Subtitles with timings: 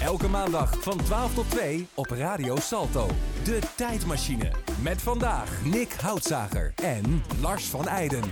[0.00, 3.08] Elke maandag van 12 tot 2 op Radio Salto.
[3.44, 4.50] De tijdmachine.
[4.82, 8.24] Met vandaag Nick Houtzager en Lars van Eijden.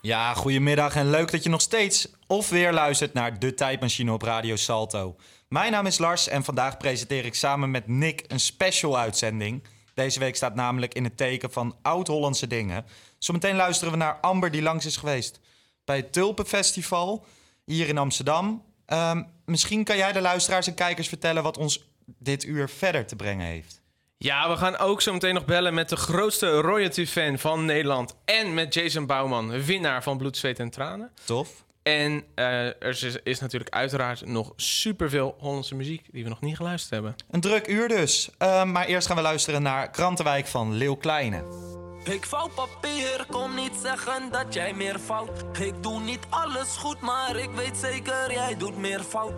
[0.00, 4.22] Ja, goedemiddag en leuk dat je nog steeds of weer luistert naar De Tijdmachine op
[4.22, 5.16] Radio Salto.
[5.48, 9.64] Mijn naam is Lars en vandaag presenteer ik samen met Nick een special uitzending.
[9.94, 12.84] Deze week staat namelijk in het teken van Oud-Hollandse dingen.
[13.18, 15.40] Zometeen luisteren we naar Amber die langs is geweest
[15.84, 17.26] bij het Tulpenfestival
[17.64, 18.62] hier in Amsterdam.
[18.88, 21.86] Ehm, misschien kan jij de luisteraars en kijkers vertellen wat ons
[22.18, 23.80] dit uur verder te brengen heeft.
[24.16, 28.14] Ja, we gaan ook zo meteen nog bellen met de grootste royalty-fan van Nederland.
[28.24, 31.10] En met Jason Bouwman, winnaar van Bloed, Zweet en Tranen.
[31.24, 31.64] Tof.
[31.82, 36.56] En eh, er is, is natuurlijk uiteraard nog superveel Hollandse muziek die we nog niet
[36.56, 37.14] geluisterd hebben.
[37.30, 38.30] Een druk uur dus.
[38.38, 41.76] Ehm, maar eerst gaan we luisteren naar Krantenwijk van Leeuw Kleine.
[42.08, 45.44] Ik vouw papier, kom niet zeggen dat jij meer fout.
[45.60, 49.32] Ik doe niet alles goed, maar ik weet zeker jij doet meer fout.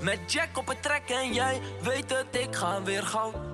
[0.00, 3.53] Met Jack op het trek en jij weet het, ik ga weer goud.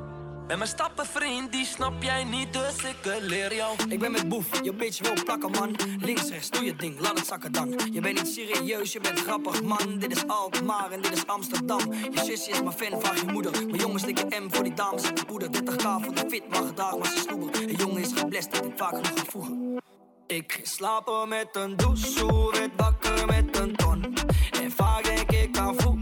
[0.51, 3.77] En mijn stappen vriend, die snap jij niet, dus ik leer jou.
[3.89, 5.77] Ik ben met boef, je bitch wil plakken man.
[6.01, 7.81] Links, rechts, doe je ding, laat het zakken dan.
[7.93, 9.99] Je bent niet serieus, je bent grappig man.
[9.99, 11.93] Dit is Alkmaar en dit is Amsterdam.
[11.93, 13.53] Je zusje is mijn fan, vraag je moeder.
[13.53, 15.49] Mijn jongens stikken M voor die dames in de poeder.
[15.49, 18.73] 30k voor de fit, mag dag maar ze snoeber Een jongen is geblest, dat ik
[18.77, 19.79] vaak genoeg ga voegen.
[20.27, 24.15] Ik ging slapen met een douche, werd wakker met een ton.
[24.63, 26.00] En vaak denk ik aan vroeger,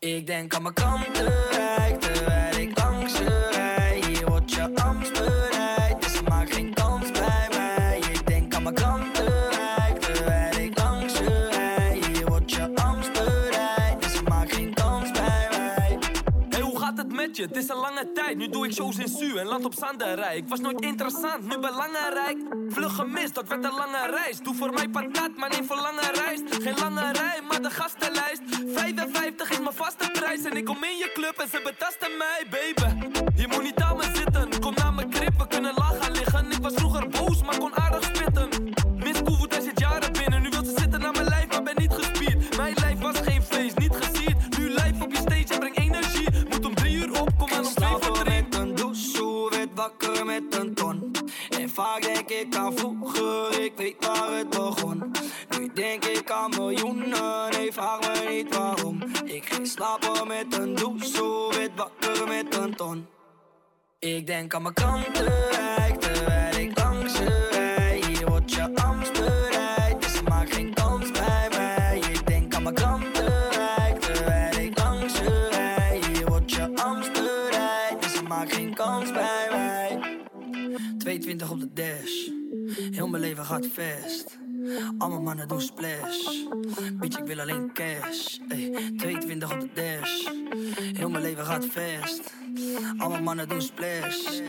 [0.00, 2.57] Ik denk aan mijn krantenrijk, terwijl ik langs
[17.48, 20.36] het is een lange tijd, nu doe ik shows in Su en land op Zanderij.
[20.36, 22.36] Ik was nooit interessant, nu belangrijk.
[22.68, 24.38] Vlug gemist, dat werd een lange reis.
[24.40, 26.40] Doe voor mij patat, maar neem voor lange reis.
[26.50, 28.42] Geen lange rij, maar de gastenlijst.
[28.74, 32.46] 55 is mijn vaste prijs en ik kom in je club en ze betasten mij,
[32.50, 33.06] baby.
[33.34, 36.50] Je moet niet aan me zitten, kom naar mijn krip, we kunnen gaan liggen.
[36.50, 37.97] Ik was vroeger boos, maar kon aardig
[51.78, 55.12] vaak denk ik aan vroeger, ik weet waar het begon.
[55.48, 59.02] Nu denk ik aan miljoenen, nee vraag me niet waarom.
[59.24, 63.06] Ik ging slapen met een douche, werd wakker met een ton.
[63.98, 69.17] Ik denk aan mijn krantenrijk, terwijl ik langs je Hier wordt je angst
[81.78, 82.28] dash,
[82.94, 84.38] heel mijn leven gaat vast
[84.98, 86.46] Alle mannen doen splash,
[86.92, 90.28] bitch ik wil alleen cash Ey, 22 op de dash,
[90.96, 92.34] heel mijn leven gaat vast
[92.98, 94.40] Alle mannen doen splash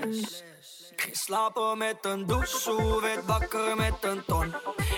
[0.99, 4.53] ik ging slapen met een douche, werd wakker met een ton.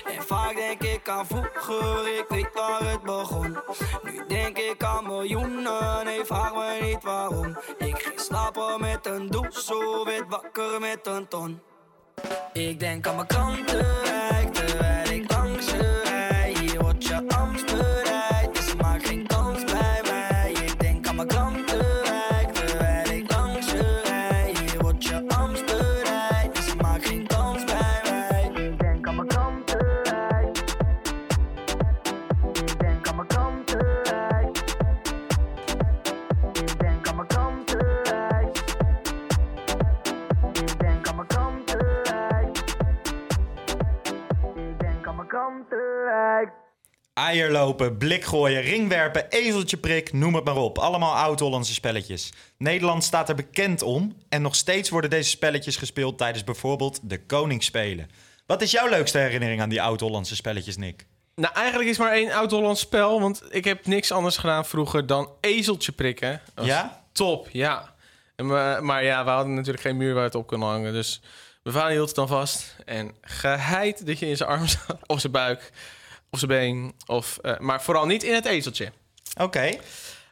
[0.05, 3.57] En vaak denk ik aan vroeger, ik weet waar het begon.
[4.03, 7.57] Nu denk ik aan miljoenen, nee vraag me niet waarom.
[7.77, 11.59] Ik ging slapen met een douche, werd wakker met een ton.
[12.53, 15.00] Ik denk aan mijn krantenrijk, terwijl ik langs
[47.21, 50.77] Eierlopen, blik gooien, ringwerpen, ezeltje prik, noem het maar op.
[50.77, 52.33] Allemaal oud-Hollandse spelletjes.
[52.57, 57.25] Nederland staat er bekend om en nog steeds worden deze spelletjes gespeeld tijdens bijvoorbeeld de
[57.25, 58.09] Koningsspelen.
[58.45, 61.05] Wat is jouw leukste herinnering aan die oud-Hollandse spelletjes, Nick?
[61.35, 65.29] Nou, eigenlijk is maar één oud-Hollands spel, want ik heb niks anders gedaan vroeger dan
[65.41, 66.41] ezeltje prikken.
[66.61, 67.03] Ja?
[67.11, 67.93] Top, ja.
[68.35, 71.21] En, maar, maar ja, we hadden natuurlijk geen muur waar het op kon hangen, dus
[71.63, 72.75] mijn vader hield het dan vast.
[72.85, 75.71] En geheid dat je in zijn arm zat, of zijn buik,
[76.31, 78.91] of zijn been, of, eh, maar vooral niet in het ezeltje.
[79.41, 79.69] Oké.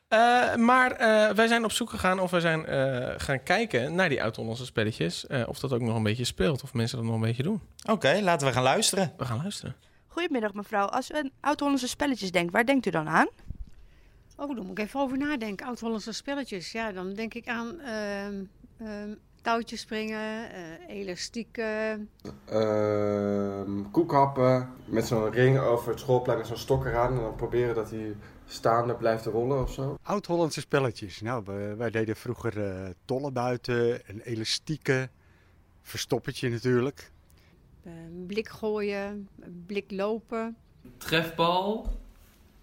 [0.08, 4.10] Eh, maar eh, wij zijn op zoek gegaan of wij zijn eh, gaan kijken naar
[4.10, 5.28] die oud-Hollandse spelletjes.
[5.28, 7.62] eh, of dat ook nog een beetje speelt, of mensen dat nog een beetje doen.
[7.90, 9.14] Oké, laten we gaan luisteren.
[9.18, 9.76] We gaan luisteren.
[10.08, 10.86] Goedemiddag mevrouw.
[10.86, 13.28] Als u aan oud-Hollandse spelletjes denkt, waar denkt u dan aan?
[14.38, 15.66] Oh, daar moet ik even over nadenken.
[15.66, 16.72] Oud-Hollandse spelletjes.
[16.72, 18.44] Ja, dan denk ik aan ehm,
[18.80, 20.62] Ehm, touwtjes springen, eh,
[20.98, 22.10] elastieken,
[22.46, 27.14] Ehm, koekhappen met zo'n ring over het schoolplein met zo'n stok eraan.
[27.14, 28.16] En dan proberen dat hij
[28.48, 29.98] staande blijft rollen of zo.
[30.04, 31.22] Oud-Hollandse spelletjes.
[31.22, 35.10] Nou, wij, wij deden vroeger eh, tollen buiten, een elastieke,
[35.82, 37.12] verstoppertje natuurlijk.
[37.84, 37.92] eh,
[38.28, 39.28] blik gooien,
[39.66, 40.56] blik lopen.
[40.98, 41.88] Trefbal,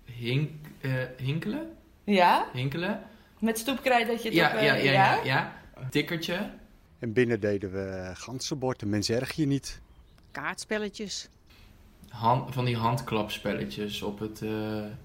[0.05, 0.51] hink,
[0.81, 2.47] eh, hinkelen, Ja?
[2.53, 3.03] hinkelen.
[3.41, 5.53] Met stoepkrijt dat je het Ja, op, ja, ja, ja, ja.
[5.91, 6.51] Tikkertje.
[7.07, 9.81] En binnen deden we ganzenbord en mens erg je niet.
[10.31, 11.29] Kaartspelletjes.
[12.09, 14.51] Hand, van die handklapspelletjes op het, eh,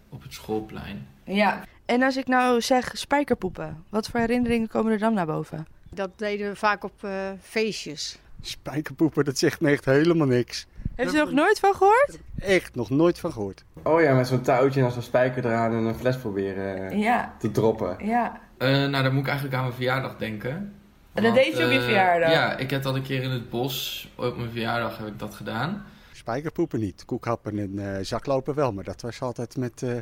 [0.10, 1.08] op het schoolplein.
[1.24, 1.64] Ja.
[1.86, 5.68] En als ik nou zeg spijkerpoepen, wat voor herinneringen komen er dan naar boven?
[5.90, 7.12] Dat deden we vaak op eh,
[7.42, 8.20] feestjes.
[8.42, 10.68] Spijkerpoepen, dat zegt me echt helemaal niks.
[10.96, 12.20] Heeft u er nog nooit van gehoord?
[12.40, 13.64] Echt, nog nooit van gehoord.
[13.84, 17.36] Oh ja, met zo'n touwtje en zo'n spijker eraan en een fles proberen eh, Ja.
[17.40, 18.06] te droppen.
[18.06, 18.40] Ja.
[18.58, 20.74] Eh, nou, dan moet ik eigenlijk aan mijn verjaardag denken.
[21.14, 22.32] En dat deed je op je eh, verjaardag?
[22.32, 25.34] Ja, ik heb dat een keer in het bos, op mijn verjaardag heb ik dat
[25.36, 25.86] gedaan.
[26.12, 28.74] Spijkerpoepen niet, koekhappen en eh, zaklopen wel.
[28.74, 29.98] Maar dat was altijd met eh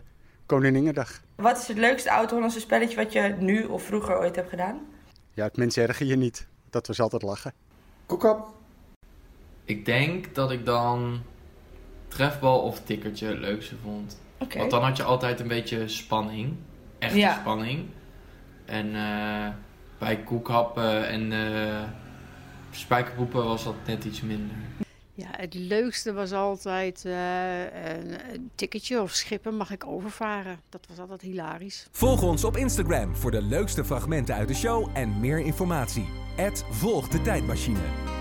[0.46, 1.22] Koninginnedag.
[1.36, 4.80] Wat is het leukste oud-Hollandse spelletje wat je nu of vroeger ooit hebt gedaan?
[5.34, 6.48] Ja, het mens erger je niet.
[6.70, 7.54] Dat was altijd lachen.
[8.06, 8.48] Koekhap?
[9.66, 11.22] Ik denk dat ik dan
[12.08, 14.20] trefbal of tikkertje het leukste vond.
[14.40, 14.58] Oké.
[14.58, 16.56] Want dan had je altijd een beetje spanning.
[17.00, 17.34] Echte Ja.
[17.40, 17.86] spanning.
[18.66, 19.48] En eh,
[20.00, 21.84] bij koekhappen en eh
[22.72, 24.56] spijkerpoepen was dat net iets minder.
[25.14, 30.60] Ja, het leukste was altijd eh, een, een ticketje of schippen mag ik overvaren.
[30.70, 31.88] Dat was altijd hilarisch.
[31.92, 36.08] Volg ons op Instagram voor de leukste fragmenten uit de show en meer informatie.
[36.70, 38.19] Volg de Tijdmachine.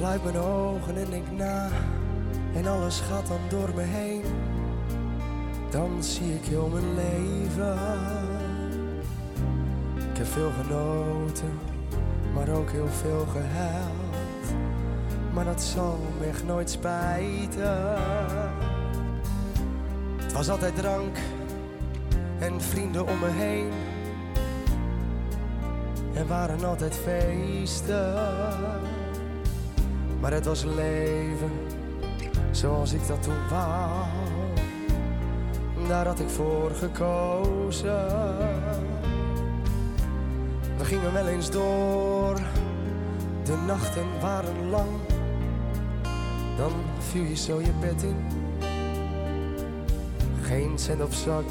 [0.00, 1.68] Sluit mijn ogen en denk na
[2.54, 4.22] en alles gaat dan door me heen.
[5.70, 7.78] Dan zie ik heel mijn leven.
[10.10, 11.58] Ik heb veel genoten,
[12.34, 14.54] maar ook heel veel gehuild.
[15.32, 17.96] Maar dat zal me echt nooit spijten.
[20.16, 21.16] Het was altijd drank
[22.38, 23.70] en vrienden om me heen.
[26.14, 28.89] Er waren altijd feesten.
[30.20, 31.50] Maar het was leven
[32.50, 34.06] zoals ik dat toen wou.
[35.88, 38.06] Daar had ik voor gekozen.
[40.76, 42.40] We gingen wel eens door,
[43.44, 44.90] de nachten waren lang.
[46.56, 48.16] Dan viel je zo je bed in.
[50.42, 51.50] Geen cent op zak,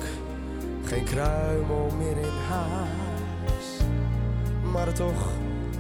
[0.83, 3.79] geen kruimel meer in huis.
[4.71, 5.31] Maar toch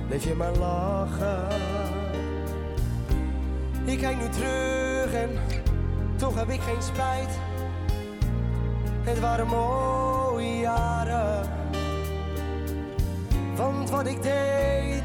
[0.07, 1.68] bleef je maar lachen.
[3.89, 5.29] Ik kijk nu terug en
[6.15, 7.29] toch heb ik geen spijt.
[9.01, 11.49] Het waren mooie jaren.
[13.55, 15.03] Want wat ik deed,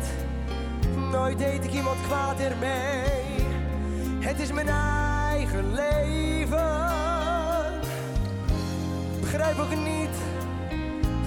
[1.11, 3.47] nooit deed ik iemand kwaad ermee.
[4.21, 6.91] Het is mijn eigen leven.
[9.21, 10.17] Begrijp ook niet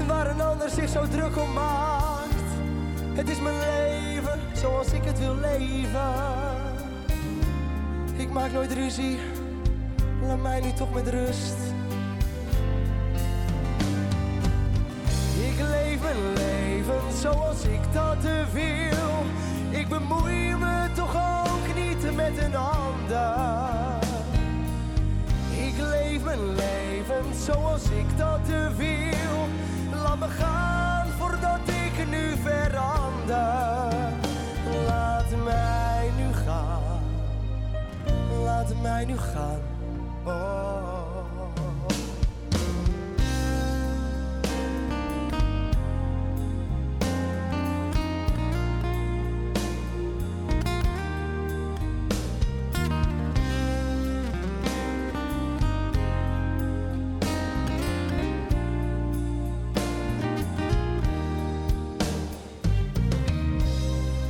[0.08, 2.50] waar een ander zich zo druk om maakt.
[3.14, 6.37] Het is mijn leven zoals ik het wil leven.
[8.38, 9.18] Maak nooit ruzie,
[10.22, 11.58] laat mij nu toch met rust.
[15.50, 19.26] Ik leef mijn leven zoals ik dat wil.
[19.70, 23.36] Ik bemoei me toch ook niet met een ander.
[25.52, 29.48] Ik leef mijn leven zoals ik dat wil.
[30.04, 33.67] Laat me gaan voordat ik nu verander.
[38.82, 39.62] Mij nu gaan.
[40.26, 40.68] Oh.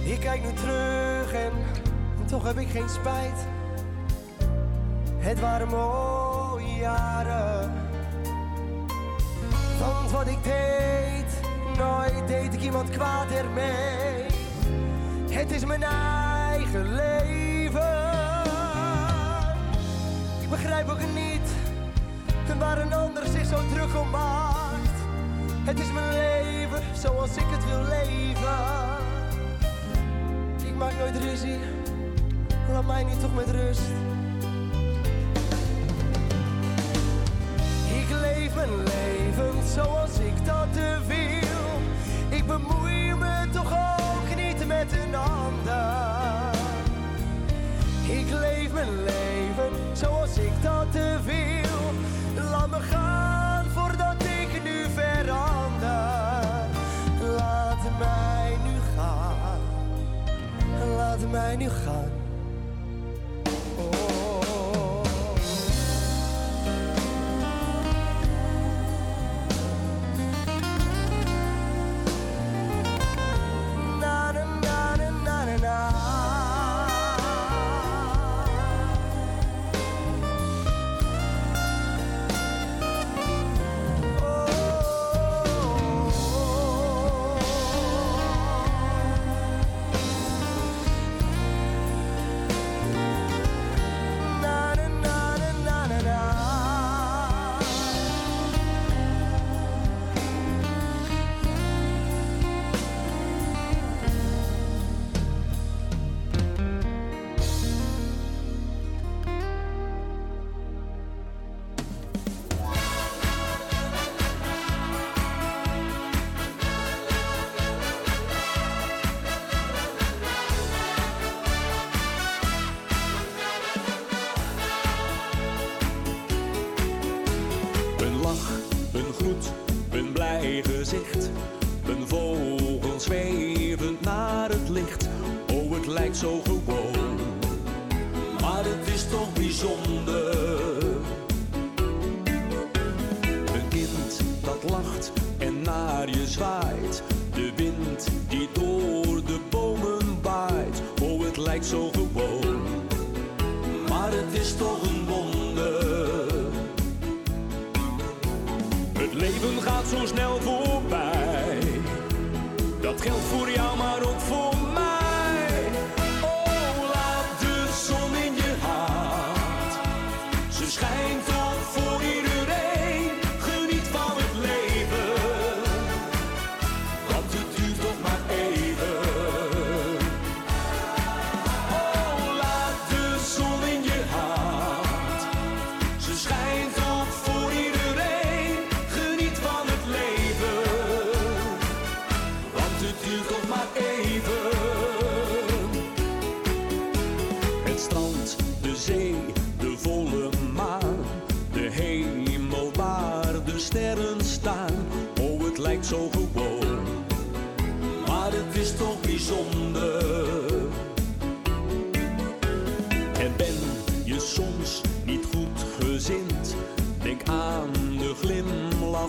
[0.04, 1.52] Ik kijk nu terug en
[2.26, 3.57] toch heb ik geen spijt
[5.28, 7.74] het waren mooie jaren.
[9.80, 11.42] Want wat ik deed,
[11.78, 14.26] nooit deed ik iemand kwaad ermee.
[15.30, 18.06] Het is mijn eigen leven.
[20.42, 21.50] Ik begrijp ook niet,
[22.46, 24.98] ten waar een ander zich zo druk om maakt.
[25.64, 28.58] Het is mijn leven zoals ik het wil leven.
[30.66, 31.60] Ik maak nooit ruzie,
[32.72, 33.92] laat mij niet toch met rust.
[48.78, 51.94] mijn leven zoals ik dat te veel.
[52.50, 55.88] Laat me gaan voordat ik nu verander.
[57.38, 59.60] Laat mij nu gaan.
[60.96, 62.07] Laat mij nu gaan.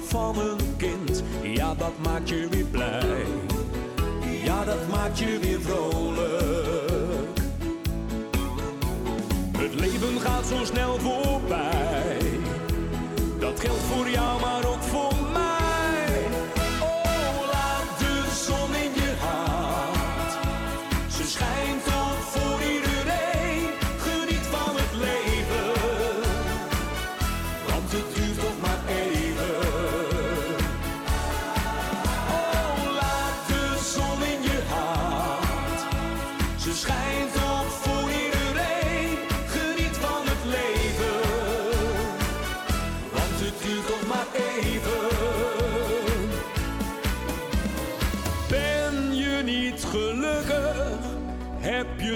[0.09, 3.27] van een kind, ja dat maakt je weer blij.
[4.45, 7.39] Ja dat maakt je weer vrolijk.
[9.59, 12.19] Het leven gaat zo snel voorbij.
[13.39, 15.08] Dat geldt voor jou maar ook voor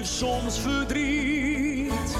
[0.05, 2.17] soms verdriet.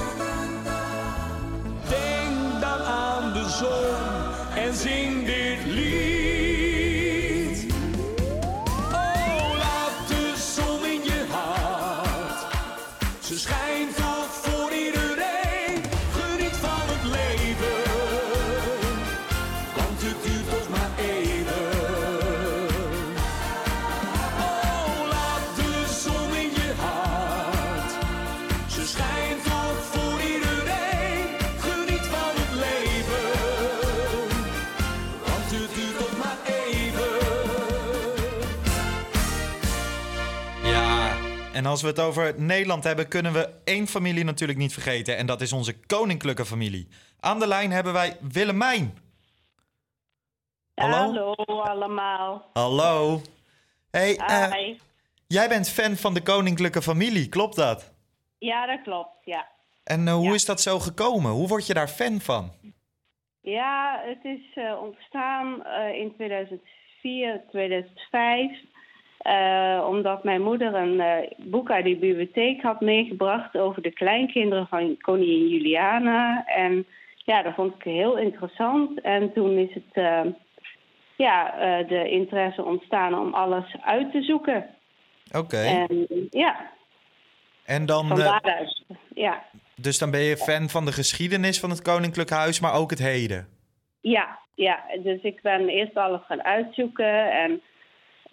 [1.89, 6.22] Denk dan aan de zon en zing dit lied.
[41.63, 45.17] En als we het over Nederland hebben, kunnen we één familie natuurlijk niet vergeten.
[45.17, 46.87] En dat is onze koninklijke familie.
[47.19, 48.97] Aan de lijn hebben wij Willemijn.
[50.75, 50.95] Hallo?
[50.95, 52.49] Hallo allemaal.
[52.53, 53.21] Hallo.
[53.91, 54.75] Hey, eh,
[55.27, 57.93] jij bent fan van de koninklijke familie, klopt dat?
[58.37, 59.47] Ja, dat klopt, ja.
[59.83, 61.31] En eh, hoe is dat zo gekomen?
[61.31, 62.51] Hoe word je daar fan van?
[63.41, 68.71] Ja, het is eh, ontstaan in 2004, 2005
[69.23, 74.67] eh, omdat mijn moeder een eh, boek uit de bibliotheek had meegebracht over de kleinkinderen
[74.67, 76.45] van koningin Juliana.
[76.45, 79.01] En ja, dat vond ik heel interessant.
[79.01, 80.21] En toen is het, eh,
[81.15, 81.53] ja,
[81.87, 84.65] de interesse ontstaan om alles uit te zoeken.
[85.31, 85.57] Oké.
[85.57, 86.71] En ja,
[87.65, 88.83] En dan, van daaruit.
[89.15, 89.43] Ja,
[89.75, 92.99] dus dan ben je fan van de geschiedenis van het koninklijk huis, maar ook het
[92.99, 93.47] heden.
[94.01, 97.61] Ja, ja, dus ik ben eerst alles gaan uitzoeken en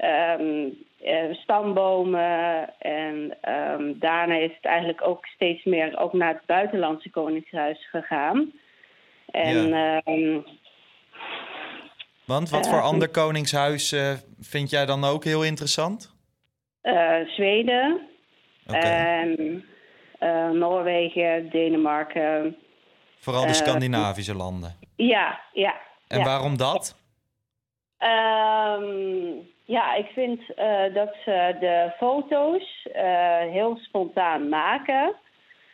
[0.00, 2.68] eh, stambomen.
[2.78, 8.52] En ehm, daarna is het eigenlijk ook steeds meer ook naar het buitenlandse koningshuis gegaan.
[9.30, 10.40] En ehm,
[12.26, 16.14] Want wat Eh, voor ander koningshuis eh, vind jij dan ook heel interessant?
[16.80, 18.08] eh, Zweden
[18.66, 19.64] en
[20.18, 22.56] eh, Noorwegen, Denemarken.
[23.18, 24.76] Vooral de Eh, Scandinavische landen.
[24.96, 25.74] Ja, ja.
[26.08, 26.24] En ja.
[26.24, 26.98] waarom dat?
[27.98, 29.32] Ehm,
[29.70, 35.14] ja, ik vind eh, dat ze de foto's eh, heel spontaan maken.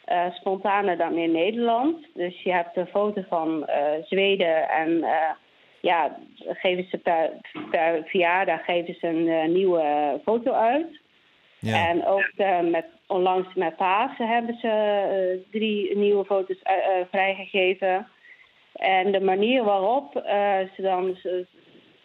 [0.05, 2.07] Eh, spontaner dan in Nederland.
[2.15, 3.69] Dus je hebt een foto van
[4.05, 5.05] Zweden en
[5.81, 7.31] ja, geven ze per,
[7.71, 11.01] per verjaardag geven ze een nieuwe foto uit.
[11.61, 12.31] En ook
[12.63, 16.61] met, onlangs met Pasen hebben ze drie nieuwe foto's
[17.11, 18.09] vrijgegeven.
[18.73, 20.13] En de manier waarop
[20.77, 21.17] ze dan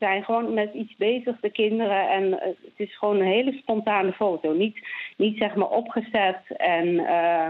[0.06, 2.10] zijn gewoon met iets bezig, de kinderen.
[2.10, 4.54] En eh, het is gewoon een hele spontane foto.
[4.54, 7.48] Niet, niet zeg maar opgezet en eh,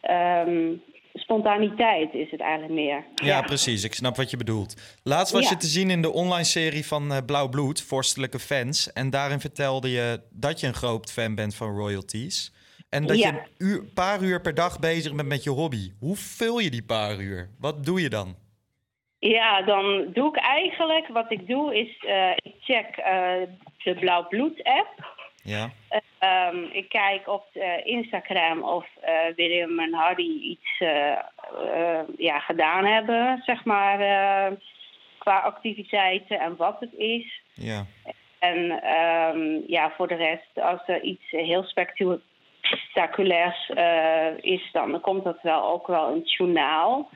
[0.00, 0.72] ehm,
[1.14, 3.04] spontaniteit is het eigenlijk meer.
[3.14, 3.84] Ja, precies.
[3.84, 4.98] Ik snap wat je bedoelt.
[5.02, 5.50] Laatst was Ja.
[5.50, 8.92] je te zien in de online serie van eh, Blauw Bloed, Vorstelijke Fans.
[8.92, 12.52] En daarin vertelde je dat je een groot fan bent van royalties.
[12.88, 13.26] En dat Ja.
[13.28, 15.90] je een uur, paar uur per dag bezig bent met je hobby.
[15.98, 17.48] Hoe vul je die paar uur?
[17.58, 18.36] Wat doe je dan?
[19.20, 23.32] Ja, dan doe ik eigenlijk, wat ik doe is, eh, ik check eh,
[23.84, 25.18] de Blauw Bloed app.
[25.42, 25.70] Ja.
[26.18, 28.86] Ehm, ik kijk op eh, Instagram of
[29.36, 30.78] William en Harry iets
[32.16, 33.98] ja, gedaan hebben, zeg maar,
[35.18, 37.40] qua activiteiten en wat het is.
[37.54, 37.86] Ja.
[38.38, 43.70] En ehm, ja, voor de rest, als er iets heel spectaculairs
[44.40, 47.10] is, dan komt dat wel ook wel in het journaal.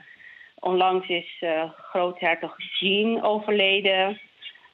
[0.65, 4.19] Onlangs is eh groothertog Jean overleden.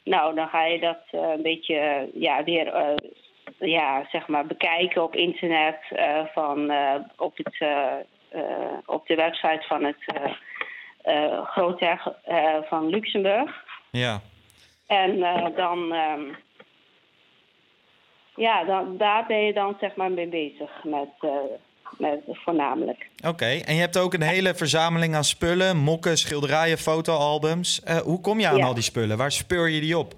[0.04, 2.96] Nou, dan ga je dat eh, een beetje ja, weer eh,
[3.60, 8.00] ja, zeg maar bekijken op internet eh, van, eh, op, het, eh,
[8.30, 10.32] eh, op de website van het eh
[11.02, 13.64] eh, groothertog eh, van Luxemburg.
[13.92, 14.22] Ja.
[14.88, 16.22] En eh, dan, ehm,
[18.36, 21.32] ja, dan, daar ben je dan zeg maar mee bezig eh, met
[22.28, 23.08] voornamelijk.
[23.28, 23.46] Oké.
[23.46, 27.84] En je hebt ook een hele verzameling aan spullen, mokken, schilderijen, fotoalbums.
[27.84, 28.66] Eh, hoe kom je aan Ja.
[28.66, 29.18] al die spullen?
[29.18, 30.14] Waar speur je die op?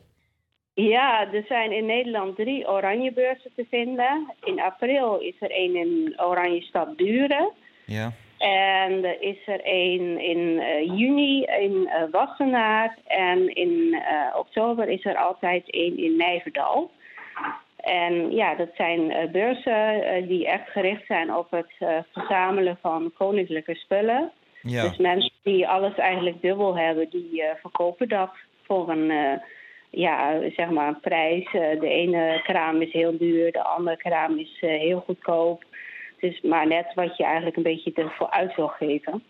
[0.73, 4.33] Ja, er zijn in Nederland drie oranjebeurzen te vinden.
[4.43, 7.51] In april is er één in Oranje Stad Buren.
[7.85, 8.11] Ja.
[8.37, 12.97] En er is er één in eh, juni in eh, Wassenaar.
[13.07, 14.01] En in
[14.35, 16.91] oktober is er altijd één in Nijverdal.
[17.83, 22.77] En ja, dat zijn eh, beurzen eh, die echt gericht zijn op het eh, verzamelen
[22.81, 24.31] van koninklijke spullen.
[24.61, 24.87] Ja.
[24.87, 28.31] Dus mensen die alles eigenlijk dubbel hebben, die verkopen dat
[28.65, 29.39] voor een,
[29.89, 31.51] ja, zeg maar een prijs.
[31.51, 35.63] De ene kraam is heel duur, de andere kraam is heel goedkoop.
[36.19, 39.23] Het is maar net wat je eigenlijk een beetje ervoor uit wil geven.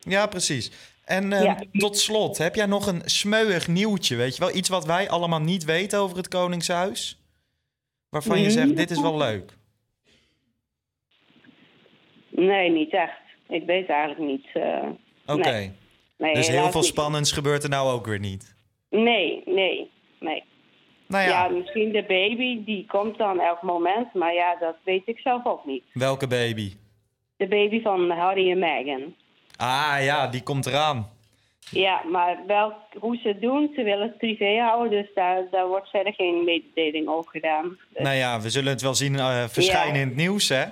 [0.00, 0.94] Ja, precies.
[1.04, 1.56] En eh, Ja.
[1.72, 4.54] tot slot, heb jij nog een smeuig nieuwtje, weet je wel?
[4.54, 7.17] Iets wat wij allemaal niet weten over het Koningshuis?
[8.10, 9.52] Waarvan je zegt, dit is wel leuk.
[12.28, 13.20] Nee, niet echt.
[13.48, 14.46] Ik weet eigenlijk niet.
[14.52, 14.88] eh,
[15.26, 15.50] Oké.
[15.50, 15.72] nee.
[16.18, 16.88] Nee, dus heel veel niet.
[16.90, 18.54] spannends gebeurt er nou ook weer niet.
[18.90, 19.90] Nee, nee,
[20.20, 20.44] nee.
[21.06, 21.28] Nou ja.
[21.28, 24.14] ja, misschien de baby, die komt dan elk moment.
[24.14, 25.84] Maar ja, dat weet ik zelf ook niet.
[25.92, 26.72] Welke baby?
[27.36, 29.14] De baby van Harry en Meghan.
[29.56, 31.08] Ah ja, die komt eraan.
[31.70, 34.90] Ja, maar wel hoe ze het doen, ze willen het privé houden.
[34.90, 37.78] Dus daar, daar wordt verder geen mededeling over gedaan.
[37.92, 40.00] Dus- Nou ja, we zullen het wel zien eh, verschijnen Ja.
[40.00, 40.64] in het nieuws, hè?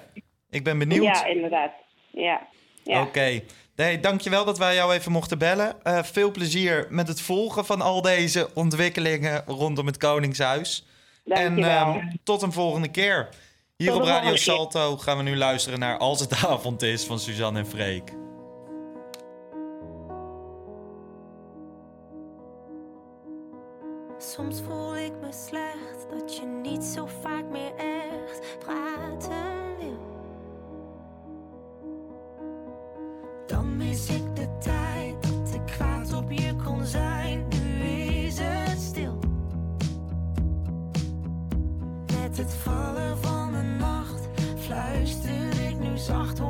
[0.50, 1.04] Ik ben benieuwd.
[1.04, 1.72] Ja, inderdaad.
[2.10, 2.46] Ja.
[2.84, 3.02] ja.
[3.02, 3.40] Oké.
[3.76, 5.82] Nee, dankjewel dat wij jou even mochten bellen.
[5.82, 10.86] Eh, veel plezier met het volgen van al deze ontwikkelingen rondom het Koningshuis.
[11.24, 11.70] Dankjewel.
[11.70, 13.28] En ehm, tot een volgende keer.
[13.76, 14.36] Hier Tot op Radio.
[14.36, 18.12] Salto gaan we nu luisteren naar Als het avond is van Suzanne en Freek.
[24.34, 29.98] Soms voel ik me slecht dat je niet zo vaak meer echt praten wil.
[33.46, 37.48] Dan mis ik de tijd dat ik kwaad op je kon zijn.
[37.48, 39.18] Nu is het stil.
[42.20, 46.40] Met het vallen van de nacht fluister ik nu zacht,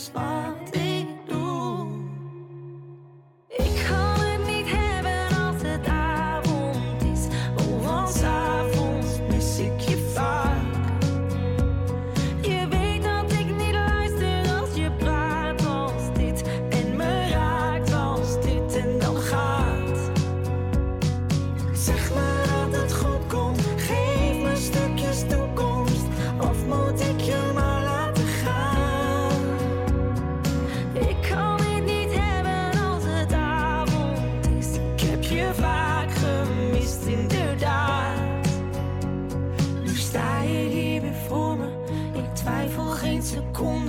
[0.00, 0.49] alles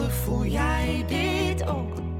[0.09, 2.10] Voel jij dit ook?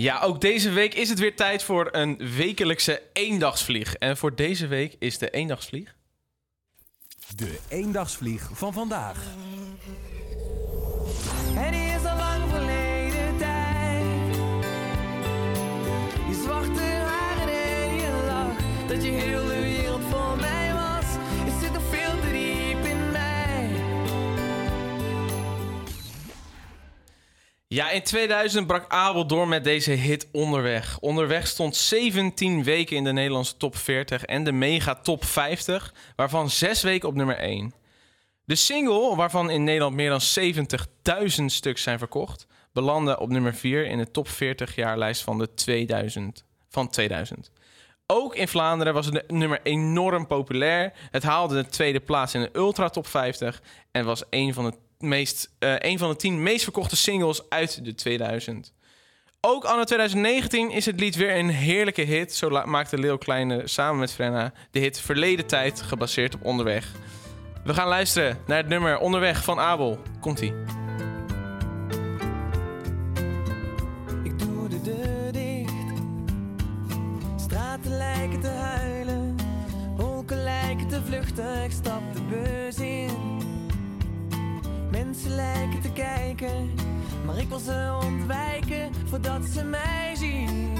[0.00, 3.94] Ja, ook deze week is het weer tijd voor een wekelijkse eendagsvlieg.
[3.94, 5.94] En voor deze week is de eendagsvlieg.
[7.36, 9.24] De eendagsvlieg van vandaag.
[11.54, 14.36] Het is al lang verleden tijd.
[16.28, 18.86] Je zwarte haren en je lach.
[18.88, 19.39] Dat je heel
[27.72, 30.98] Ja, in 2000 brak Abel door met deze hit Onderweg.
[30.98, 36.50] Onderweg stond 17 weken in de Nederlandse top 40 en de mega top 50, waarvan
[36.50, 37.74] 6 weken op nummer 1.
[38.44, 40.20] De single, waarvan in Nederland meer dan
[41.38, 45.54] 70.000 stuks zijn verkocht, belandde op nummer 4 in de top 40 jaarlijst van, de
[45.54, 47.50] 2000, van 2000.
[48.06, 50.92] Ook in Vlaanderen was het nummer enorm populair.
[51.10, 54.76] Het haalde de tweede plaats in de Ultra Top 50 en was een van de,
[55.02, 58.72] meest, eh, een van de 10 meest verkochte singles uit de 2000.
[59.40, 62.34] Ook anno 2019 is het lied weer een heerlijke hit.
[62.34, 66.92] Zo maakte Lil Kleine samen met Frenna de hit Verleden Tijd, gebaseerd op Onderweg.
[67.64, 69.98] We gaan luisteren naar het nummer Onderweg van Abel.
[70.20, 70.52] Komt-ie.
[74.22, 76.02] Ik doe de deur dicht.
[77.36, 79.36] Straten lijken te huilen.
[79.96, 81.64] Wolken lijken te vluchten.
[81.64, 83.49] Ik stap de bus in.
[85.10, 86.70] Mensen lijken te kijken.
[87.26, 90.76] Maar ik wil ze ontwijken voordat ze mij zien.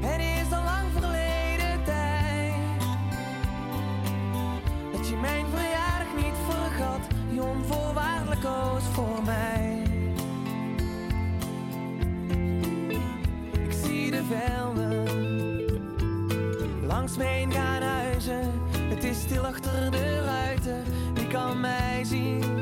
[0.00, 2.54] Het is al lang verleden tijd.
[4.92, 7.00] Dat je mijn verjaardag niet vergat.
[7.34, 9.82] Je onvoorwaardelijk koos voor mij.
[13.52, 15.02] Ik zie de velden
[16.86, 18.52] langs me heen gaan huizen.
[18.72, 20.84] Het is stil achter de ruiten,
[21.14, 21.71] wie kan mij
[22.04, 22.61] zien?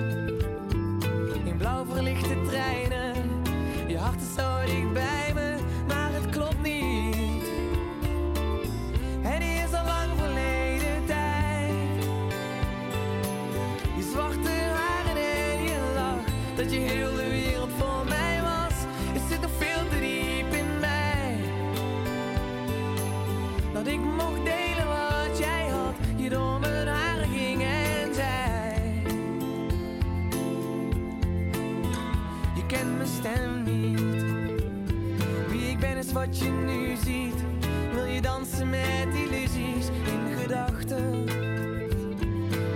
[36.31, 37.45] Wat je nu ziet.
[37.93, 41.25] Wil je dansen met illusies in gedachten?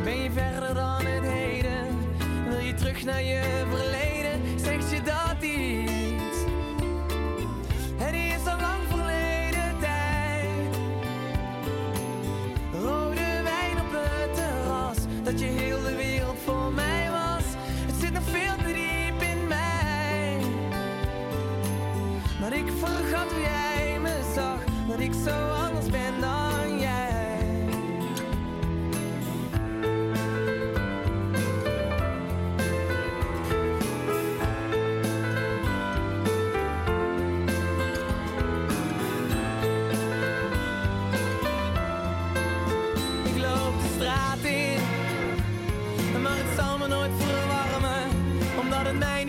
[0.04, 1.86] Ben je verder dan het heden?
[2.48, 3.53] Wil je terug naar je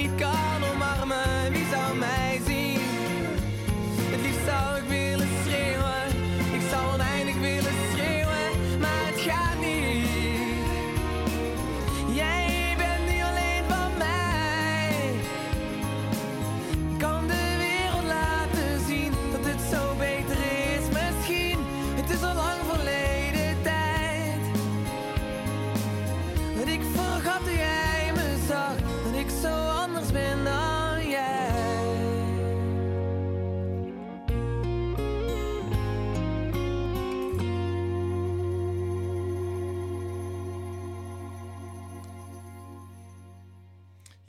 [0.05, 0.54] omdat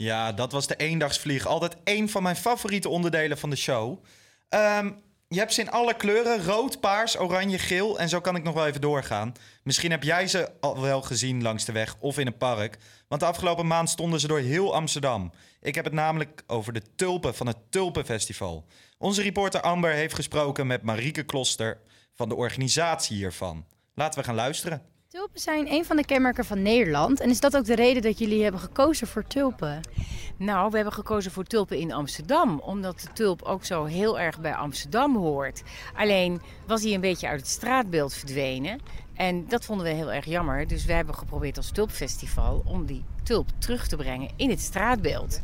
[0.07, 1.45] Ja, dat was de eendagsvlieg.
[1.45, 4.03] Altijd één van mijn favoriete onderdelen van de show.
[4.49, 4.91] Ehm,
[5.27, 6.43] je hebt ze in alle kleuren.
[6.43, 7.99] Rood, paars, oranje, geel.
[7.99, 9.33] En zo kan ik nog wel even doorgaan.
[9.63, 12.77] Misschien heb jij ze al wel gezien langs de weg of in een park.
[13.07, 15.31] Want de afgelopen maand stonden ze door heel Amsterdam.
[15.61, 18.65] Ik heb het namelijk over de tulpen van het Tulpenfestival.
[18.97, 21.79] Onze reporter Amber heeft gesproken met Marieke Kloster
[22.13, 23.65] van de organisatie hiervan.
[23.93, 24.81] Laten we gaan luisteren.
[25.09, 27.19] Tulpen zijn een van de kenmerken van Nederland.
[27.19, 29.81] En is dat ook de reden dat jullie hebben gekozen voor tulpen?
[30.37, 34.39] Nou, we hebben gekozen voor tulpen in Amsterdam, omdat de tulp ook zo heel erg
[34.39, 35.63] bij Amsterdam hoort.
[35.95, 38.79] Alleen was hij een beetje uit het straatbeeld verdwenen.
[39.13, 40.67] En dat vonden we heel erg jammer.
[40.67, 45.41] Dus we hebben geprobeerd als tulpfestival om die tulp terug te brengen in het straatbeeld.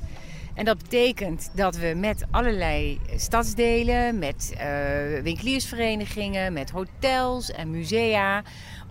[0.54, 4.67] En dat betekent dat we met allerlei stadsdelen, met eh,
[5.21, 8.43] winkeliersverenigingen, met hotels en musea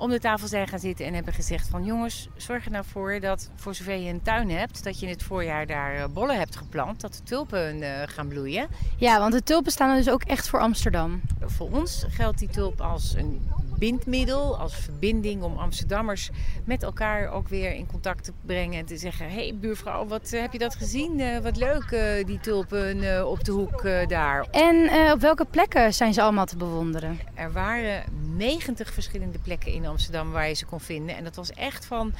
[0.02, 3.20] om de tafel zijn gaan zitten en hebben gezegd van jongens, zorg er nou voor
[3.20, 6.38] dat voor zover je een tuin hebt, dat je in het voorjaar daar eh, bollen
[6.38, 8.68] hebt geplant, dat de tulpen eh, gaan bloeien.
[8.96, 11.20] Ja, want de tulpen staan dus ook echt voor Amsterdam.
[11.40, 16.30] Voor ons geldt die tulp als een bindmiddel, als verbinding om Amsterdammers
[16.64, 20.32] met elkaar ook weer in contact te brengen en te zeggen: hé hey, buurvrouw, wat
[20.32, 21.42] eh, heb je dat gezien?
[21.42, 24.46] Wat leuk, die tulpen op de hoek daar.
[24.50, 27.18] En op welke plekken zijn ze allemaal te bewonderen?
[27.34, 28.02] Er waren
[28.42, 31.16] 90 verschillende plekken in Amsterdam waar je ze kon vinden.
[31.16, 32.14] En dat was echt van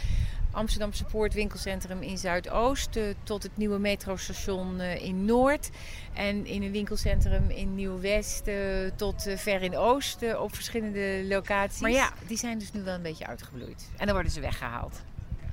[0.51, 5.71] Amsterdam Support winkelcentrum in Zuidoost tot het nieuwe metrostation eh, in Noord.
[6.13, 8.45] En in een winkelcentrum in Nieuw-West
[8.97, 11.81] tot eh, ver in Oost eh, op verschillende locaties.
[11.81, 13.91] Maar ja, die zijn dus nu wel een beetje uitgebloeid.
[13.97, 15.03] En dan worden ze weggehaald.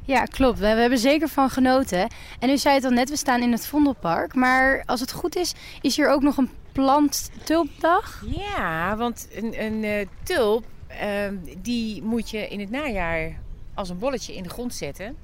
[0.03, 0.59] Ja, klopt.
[0.59, 2.07] We, we hebben zeker van genoten.
[2.39, 4.33] En u zei het al net, we staan in het Vondelpark.
[4.35, 8.23] Maar als het goed is, is hier ook nog een plant-tulpdag?
[8.25, 13.39] Ja, want een, een eh, tulp, ehm, die moet je in het najaar
[13.73, 15.17] als een bolletje in de grond zetten.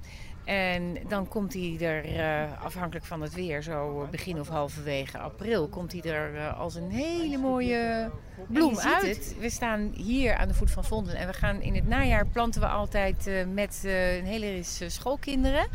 [0.45, 5.67] En dan komt hij er, eh, afhankelijk van het weer, zo begin of halverwege april,
[5.67, 8.11] komt hij er eh, als een hele mooie
[8.47, 9.07] bloem uit.
[9.07, 9.35] het.
[9.39, 12.61] We staan hier aan de voet van Vonden en we gaan in het najaar planten
[12.61, 15.67] we altijd eh, met eh, een hele ris eh, schoolkinderen.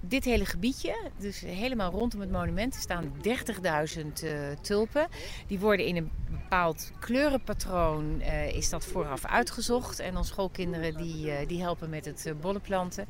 [0.00, 4.30] Dit hele gebiedje, dus helemaal rondom het monument, staan 30.000 eh,
[4.60, 5.08] tulpen.
[5.46, 9.98] Die worden in een bepaald kleurenpatroon eh, is dat vooraf uitgezocht.
[9.98, 13.08] En onze schoolkinderen die, eh, die helpen met het bollenplanten.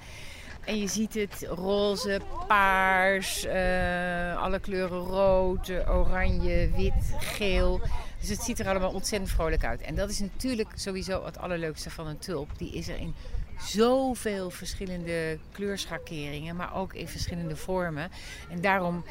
[0.65, 3.47] En je ziet het roze, paars,
[4.37, 7.81] alle kleuren rood, oranje, wit, geel.
[8.21, 9.81] Dus het ziet er allemaal ontzettend vrolijk uit.
[9.81, 12.59] En dat is natuurlijk sowieso het allerleukste van een tulp.
[12.59, 13.15] Die is er in
[13.61, 18.11] zoveel verschillende kleurschakeringen, maar ook in verschillende vormen.
[18.51, 19.05] En daarom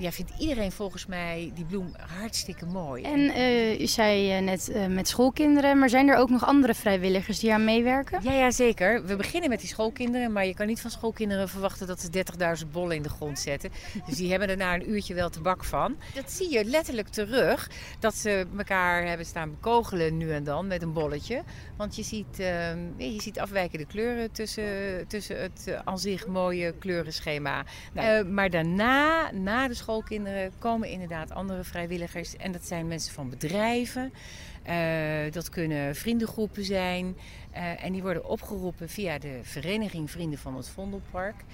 [0.00, 3.02] ja, vindt iedereen volgens mij die bloem hartstikke mooi.
[3.02, 6.74] En eh, u zei eh, net eh, met schoolkinderen, maar zijn er ook nog andere
[6.74, 8.20] vrijwilligers die aan meewerken?
[8.22, 9.04] Ja, ja, zeker.
[9.06, 12.24] We beginnen met die schoolkinderen, maar je kan niet van schoolkinderen verwachten dat ze
[12.64, 13.70] 30.000 bollen in de grond zetten.
[14.06, 15.96] Dus die hebben er na een uurtje wel te bak van.
[16.14, 20.82] Dat zie je letterlijk terug, dat ze elkaar hebben staan bekogelen nu en dan met
[20.82, 21.42] een bolletje.
[21.76, 22.36] Want je ziet,
[22.96, 24.64] je ziet afwijkende kleuren tussen,
[25.08, 27.64] tussen het uh, aan zich mooie kleurenschema.
[27.92, 32.36] Nou, maar daarna, na de schoolkinderen, komen inderdaad andere vrijwilligers.
[32.36, 34.12] En dat zijn mensen van bedrijven.
[34.68, 37.16] Uh, dat kunnen vriendengroepen zijn.
[37.54, 41.44] Uh, en die worden opgeroepen via de vereniging Vrienden van het Vondelpark.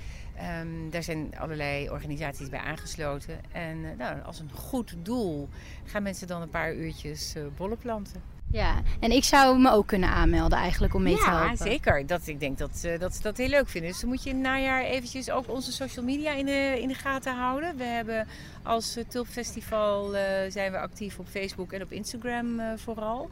[0.60, 3.40] Um, daar zijn allerlei organisaties bij aangesloten.
[3.52, 5.48] En uh, nou, als een goed doel
[5.84, 8.35] gaan mensen dan een paar uurtjes bollen planten.
[8.50, 11.48] Ja, en ik zou me ook kunnen aanmelden eigenlijk om mee ja, te helpen.
[11.48, 12.06] Ja, zeker.
[12.06, 13.90] Dat, ik denk dat, uh, dat ze dat heel leuk vinden.
[13.90, 16.88] Dus dan moet je in het najaar eventjes ook onze social media in de, in
[16.88, 17.76] de gaten houden.
[17.76, 18.26] We hebben
[18.62, 23.30] als uh, Tulpfestival uh, zijn we actief op Facebook en op Instagram vooral.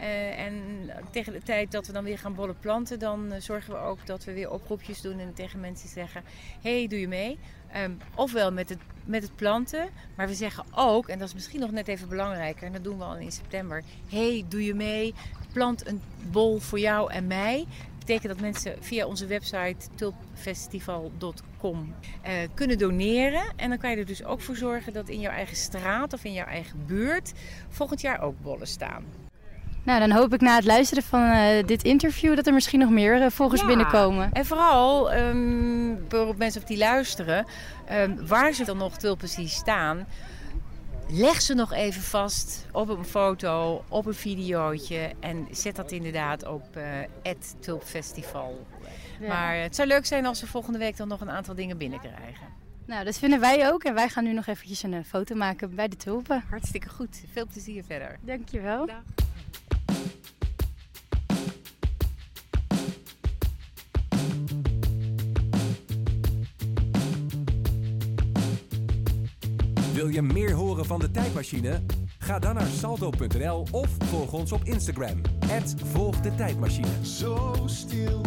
[0.00, 0.62] Uh, en
[1.10, 4.06] tegen de tijd dat we dan weer gaan bollen planten, dan uh, zorgen we ook
[4.06, 6.22] dat we weer oproepjes doen en tegen mensen zeggen:
[6.62, 7.38] hey, doe je mee?
[7.76, 11.60] Um, ofwel met het, met het planten, maar we zeggen ook, en dat is misschien
[11.60, 15.14] nog net even belangrijker, en dat doen we al in september: hey, doe je mee?
[15.52, 17.66] Plant een bol voor jou en mij.
[17.68, 21.94] Dat betekent dat mensen via onze website tulpfestival.com
[22.26, 23.42] uh, kunnen doneren.
[23.56, 26.24] En dan kan je er dus ook voor zorgen dat in jouw eigen straat of
[26.24, 27.32] in jouw eigen buurt
[27.68, 29.25] volgend jaar ook bollen staan.
[29.86, 32.90] Nou, dan hoop ik na het luisteren van uh, dit interview dat er misschien nog
[32.90, 33.66] meer uh, volgers ja.
[33.66, 34.32] binnenkomen.
[34.32, 37.46] En vooral, um, voor mensen op die luisteren,
[37.92, 40.06] um, waar ze dan nog tulpen zien staan,
[41.08, 46.46] leg ze nog even vast op een foto, op een videootje en zet dat inderdaad
[46.46, 48.66] op uh, tulpfestival.
[49.20, 49.28] Ja.
[49.28, 52.46] Maar het zou leuk zijn als we volgende week dan nog een aantal dingen binnenkrijgen.
[52.86, 53.84] Nou, dat vinden wij ook.
[53.84, 56.44] En wij gaan nu nog eventjes een foto maken bij de tulpen.
[56.50, 57.22] Hartstikke goed.
[57.32, 58.18] Veel plezier verder.
[58.22, 58.86] Dankjewel.
[58.86, 59.25] Dag.
[70.16, 71.82] Je meer horen van de tijdmachine?
[72.18, 75.20] Ga dan naar salto.nl of volg ons op Instagram.
[75.84, 76.88] Volg de tijdmachine.
[77.02, 78.20] Zo stil,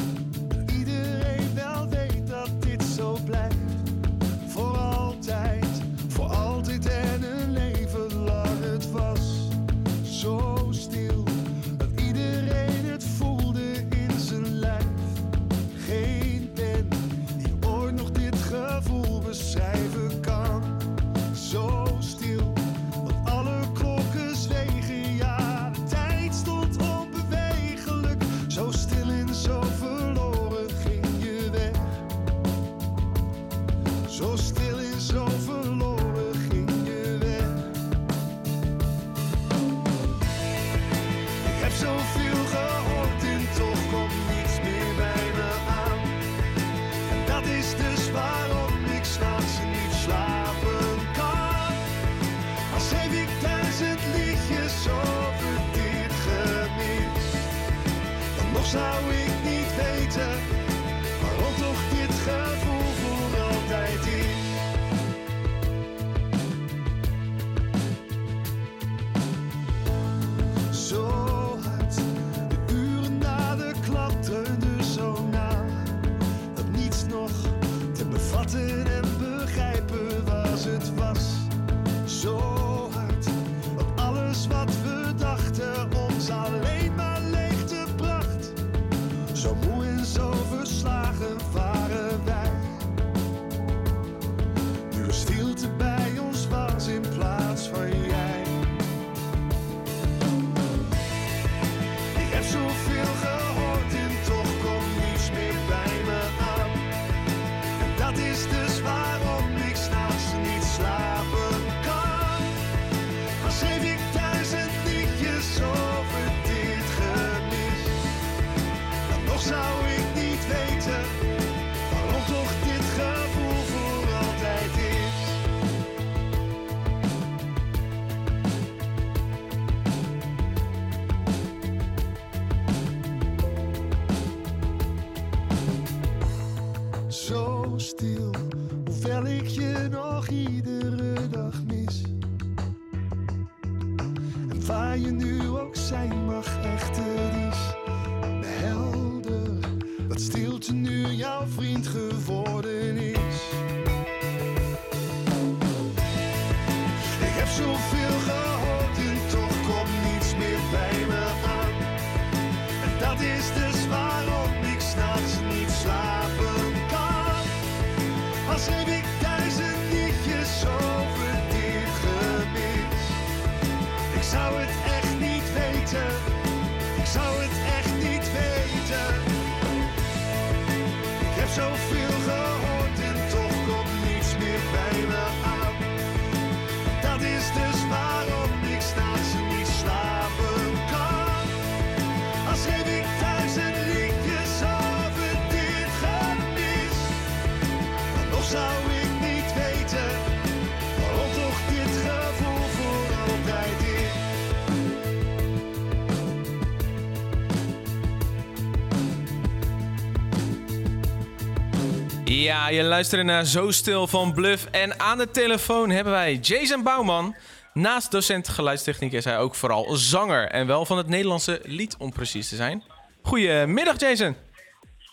[212.49, 214.65] Ja, je luistert naar Zo Stil van Bluff.
[214.71, 217.35] En aan de telefoon hebben wij Jason Bouwman.
[217.73, 220.47] Naast docent geluidstechniek is hij ook vooral zanger.
[220.47, 222.83] En wel van het Nederlandse lied, om precies te zijn.
[223.21, 224.35] Goedemiddag, Jason.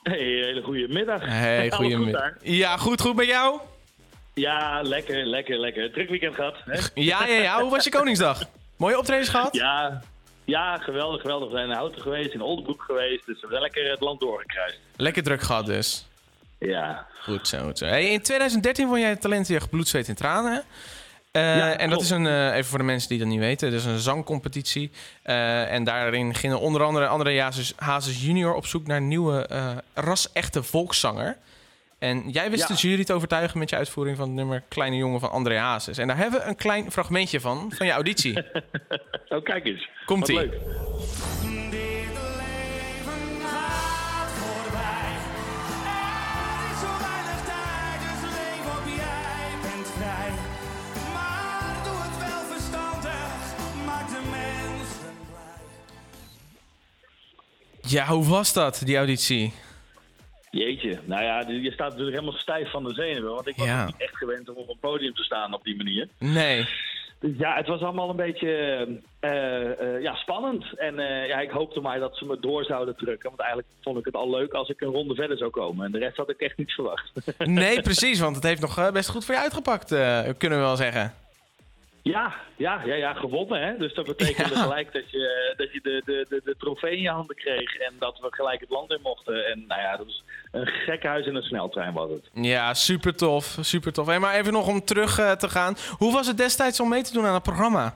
[0.03, 1.21] Hey, hele goede middag.
[1.25, 2.33] Hey, goedemiddag.
[2.43, 3.61] Ja, goed, goed met jou?
[4.35, 5.93] Ja, lekker, lekker, lekker.
[5.93, 6.57] Druk weekend gehad.
[6.65, 6.81] Hè?
[7.03, 7.61] Ja, ja, ja.
[7.61, 8.43] Hoe was je Koningsdag?
[8.77, 9.55] Mooie optredens gehad?
[9.55, 10.03] Ja,
[10.45, 11.49] ja, geweldig, geweldig.
[11.49, 13.27] We zijn in Houten geweest, in Oldenbroek geweest.
[13.27, 14.79] Dus we zijn lekker het land doorgekruist.
[14.97, 16.07] Lekker druk gehad dus.
[16.59, 17.07] Ja.
[17.23, 17.85] Goed zo, goed zo.
[17.87, 20.63] Hey, in 2013 won jij het talentenjacht Bloed, Zweet en Tranen.
[21.33, 22.03] Eh, Ja, en dat klopt.
[22.03, 24.91] is een, eh, even voor de mensen die dat niet weten, dat is een zangcompetitie.
[25.23, 29.47] Eh, en daarin gingen onder andere André Hazes, Hazes junior op zoek naar een nieuwe
[29.95, 31.37] ras-echte volkszanger.
[31.99, 32.75] En jij wist Ja.
[32.75, 35.99] de jury te overtuigen met je uitvoering van het nummer Kleine Jongen van André Hazes.
[35.99, 38.43] En daar hebben we een klein fragmentje van, van je auditie.
[39.29, 39.89] Oh, kijk eens.
[40.05, 40.51] Komt-ie.
[57.87, 59.53] Ja, hoe was dat, die auditie?
[60.51, 60.99] Jeetje.
[61.05, 63.35] Nou ja, je staat natuurlijk helemaal stijf van de zenuwen.
[63.35, 63.85] Want ik was Ja.
[63.87, 66.09] niet echt gewend om op een podium te staan op die manier.
[66.19, 66.69] Nee.
[67.21, 68.49] Dus ja, het was allemaal een beetje
[69.21, 70.79] eh, eh, ja, spannend.
[70.79, 73.29] En eh, ja, ik hoopte maar dat ze me door zouden drukken.
[73.29, 75.87] Want eigenlijk vond ik het al leuk als ik een ronde verder zou komen.
[75.87, 77.13] En de rest had ik echt niet verwacht.
[77.39, 79.89] Nee, precies, want het heeft nog best goed voor je uitgepakt,
[80.39, 81.15] kunnen we wel zeggen.
[82.13, 83.77] Ja, ja, ja, ja, gewonnen hè.
[83.79, 84.63] Dus dat betekende Ja.
[84.63, 87.77] gelijk dat je, dat je de, de, de, de trofee in je handen kreeg.
[87.77, 89.47] En dat we gelijk het land in mochten.
[89.47, 92.31] En nou ja, dat was een gek huis in een sneltrein was het.
[92.33, 93.57] Ja, super tof.
[93.61, 94.07] Super tof.
[94.07, 95.77] Hey, maar even nog om terug eh, te gaan.
[95.99, 97.95] Hoe was het destijds om mee te doen aan het programma?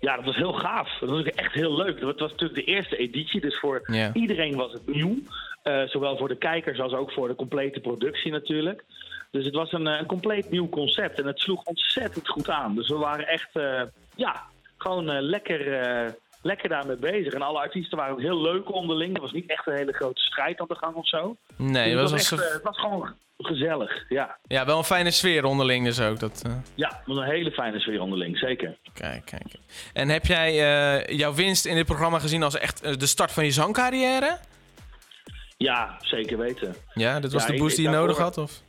[0.00, 0.98] Ja, dat was heel gaaf.
[1.00, 2.00] Dat was echt heel leuk.
[2.00, 4.10] Het was natuurlijk de eerste editie, dus voor Ja.
[4.12, 5.16] iedereen was het nieuw.
[5.62, 8.84] Eh, zowel voor de kijkers als ook voor de complete productie natuurlijk.
[9.32, 12.74] Dus het was een, eh, een compleet nieuw concept en het sloeg ontzettend goed aan.
[12.74, 13.82] Dus we waren echt, eh,
[14.14, 14.42] ja,
[14.76, 15.60] gewoon eh, lekker,
[16.42, 17.32] lekker daarmee bezig.
[17.32, 19.14] En alle artiesten waren ook heel leuk onderling.
[19.14, 21.36] Er was niet echt een hele grote strijd aan de gang of zo.
[21.56, 24.38] Nee, Dus het was, echt, het was gewoon gezellig, ja.
[24.46, 26.20] ja, wel een fijne sfeer onderling dus ook.
[26.20, 28.78] Dat, eh, Ja, een hele fijne sfeer onderling, zeker.
[28.94, 29.54] Kijk, kijk.
[29.92, 30.54] En heb jij
[31.16, 34.38] jouw winst in dit programma gezien als echt de start van je zangcarrière?
[35.56, 36.74] Ja, zeker weten.
[36.94, 38.38] Ja, dit was Ja, de boost ik die je nodig had?
[38.38, 38.62] Of?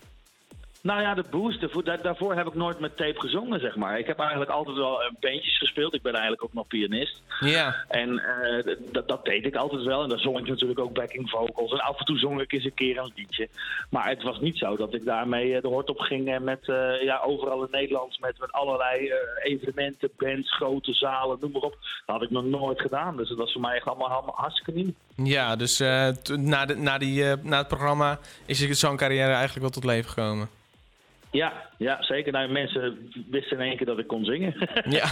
[0.84, 1.59] Nou ja, de boost.
[1.59, 3.99] daarvoor- daar- daarvoor heb ik nooit met tape gezongen, zeg maar.
[3.99, 5.93] Ik heb eigenlijk altijd wel eh, bandjes gespeeld.
[5.93, 7.21] Ik ben eigenlijk ook nog pianist.
[7.39, 7.75] Ja.
[7.88, 10.03] En eh, dat, dat deed ik altijd wel.
[10.03, 11.71] En dan zong ik natuurlijk ook backing vocals.
[11.71, 13.49] En af en toe zong ik eens een keer een liedje.
[13.89, 16.39] Maar het was niet zo dat ik daarmee eh, de hort op ging.
[16.39, 16.65] Met
[17.01, 19.11] ja, overal in Nederland met, met allerlei
[19.43, 21.77] evenementen, bands, grote zalen, noem maar op.
[22.05, 23.17] Dat had ik nog nooit gedaan.
[23.17, 24.93] Dus dat was voor mij echt allemaal, allemaal hartstikke nieuw.
[25.15, 25.79] Ja, dus
[26.38, 30.49] na, de, na, die, na het programma is je zangcarrière eigenlijk wel tot leven gekomen.
[31.34, 32.31] Ja, ja, zeker.
[32.31, 34.55] Nou, mensen wisten in één keer dat ik kon zingen.
[34.89, 35.05] Ja.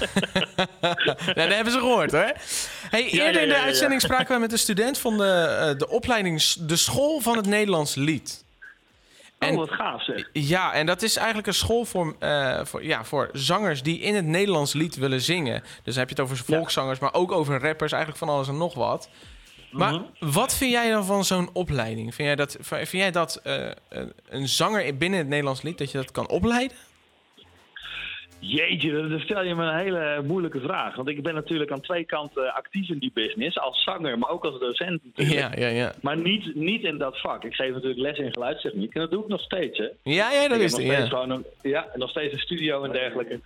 [1.05, 2.33] ja, dat hebben ze gehoord hoor.
[2.89, 5.77] Hey, Ja, eerder ja, in de uitzending spraken we met een student van de, eh,
[5.77, 8.45] de opleiding De School van het Nederlands Lied.
[9.39, 10.29] oh, wat gaaf zeg.
[10.33, 14.15] Ja, en dat is eigenlijk een school voor, eh, voor, ja, voor zangers die in
[14.15, 15.61] het Nederlands lied willen zingen.
[15.61, 18.57] Dus dan heb je het over volkszangers, maar ook over rappers, eigenlijk van alles en
[18.57, 19.09] nog wat.
[19.71, 20.31] Maar Mhm.
[20.31, 22.15] wat vind jij dan van zo'n opleiding?
[22.15, 25.91] Vind jij dat, vind jij dat eh, een- een zanger binnen het Nederlands lied, dat
[25.91, 26.77] je dat kan opleiden?
[28.43, 30.95] Jeetje, dan stel je me een hele moeilijke vraag.
[30.95, 33.59] Want ik ben natuurlijk aan twee kanten actief in die business.
[33.59, 35.55] Als zanger, maar ook als docent natuurlijk.
[35.57, 35.93] Ja, ja, ja.
[36.01, 37.43] Maar niet, niet in dat vak.
[37.43, 38.93] Ik geef natuurlijk les in geluidstechniek.
[38.93, 39.87] En dat doe ik nog steeds, hè.
[40.03, 41.05] Ja, ja, dat ik is het, ja.
[41.07, 43.39] gewoon een, ja, nog steeds een studio en dergelijke.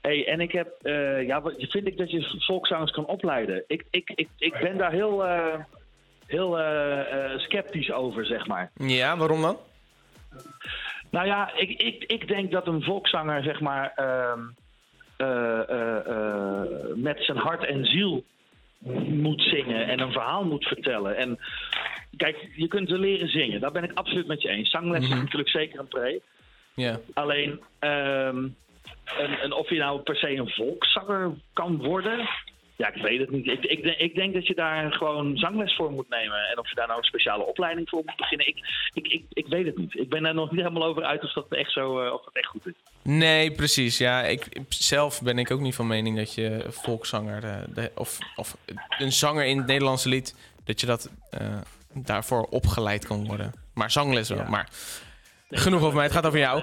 [0.00, 3.64] Hey, en ik heb, eh, ja, wat- vind ik dat je volkszangers kan opleiden.
[3.66, 5.54] Ik, ik, ik, ik ben daar heel, eh,
[6.26, 8.70] heel eh, sceptisch over, zeg maar.
[8.76, 9.56] Ja, waarom dan?
[11.12, 14.40] Nou ja, ik, ik, ik denk dat een volkszanger, zeg maar, ehm,
[15.16, 16.62] eh, eh, eh,
[16.94, 18.24] met zijn hart en ziel
[19.08, 21.16] moet zingen en een verhaal moet vertellen.
[21.16, 21.38] En
[22.16, 24.70] kijk, je kunt wel leren zingen, daar ben ik absoluut met je eens.
[24.70, 26.20] Zangles is natuurlijk zeker een pre.
[26.74, 27.00] Ja.
[27.14, 28.36] Alleen, ehm,
[29.18, 32.28] een, een, of je nou per se een volkszanger kan worden,
[32.82, 33.46] ja, ik weet het niet.
[33.46, 36.48] Ik, ik, denk- ik denk dat je daar gewoon zangles voor moet nemen.
[36.50, 38.56] En of je daar nou een speciale opleiding voor moet beginnen, ik,
[38.92, 39.94] ik, ik, weet het niet.
[39.94, 42.34] Ik ben daar nog niet helemaal over uit of dat echt, zo, eh, of dat
[42.34, 42.72] echt goed is.
[43.02, 43.98] Nee, precies.
[43.98, 47.40] Ja, ik, zelf ben ik ook niet van mening dat je volkszanger
[47.74, 48.56] de, of, of
[48.98, 51.60] een zanger in het Nederlandse lied, dat je dat eh,
[51.94, 53.52] daarvoor opgeleid kan worden.
[53.74, 54.44] Maar zangles wel.
[54.44, 54.68] Maar
[55.50, 56.62] genoeg over mij, het gaat over jou.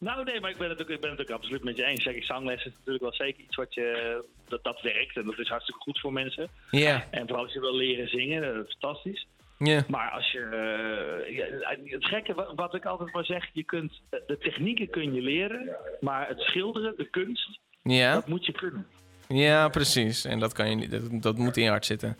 [0.00, 2.02] Nou, nee, maar ik ben het ook, ik ben het ook absoluut met je eens.
[2.02, 5.16] Zeg, ik, zangles is natuurlijk wel zeker iets wat je, dat, dat werkt.
[5.16, 6.48] En dat is hartstikke goed voor mensen.
[6.70, 7.06] Ja.
[7.10, 9.26] En vooral als je wil leren zingen, dat is fantastisch.
[9.58, 9.84] Ja.
[9.88, 10.38] Maar als je.
[10.40, 15.14] eh, ja, het gekke wa- wat ik altijd maar zeg, je kunt, de technieken kun
[15.14, 18.14] je leren, maar het schilderen, de kunst, Ja.
[18.14, 18.86] dat moet je kunnen.
[19.28, 20.24] Ja, precies.
[20.24, 22.16] En dat, kan je niet, dat, dat moet in je hart zitten.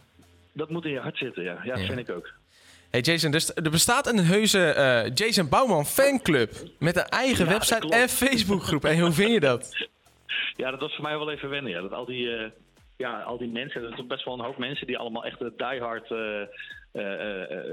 [0.53, 1.61] Dat moet in je hart zitten, ja.
[1.65, 1.87] Ja, dat Ja.
[1.95, 2.33] vind ik ook.
[2.91, 7.51] Hey Jason, dus er bestaat een heuse eh, Jason Bouwman fanclub met een eigen Ja,
[7.51, 8.85] website en Facebookgroep.
[8.85, 9.69] En hoe vind je dat?
[10.57, 11.73] Ja, dat was voor mij wel even wennen.
[11.73, 11.81] Ja.
[11.81, 12.51] Dat al die, eh,
[12.97, 16.11] ja, al die mensen, dat is best wel een hoop mensen die allemaal echt diehard
[16.11, 16.49] eh, eh, eh, eh,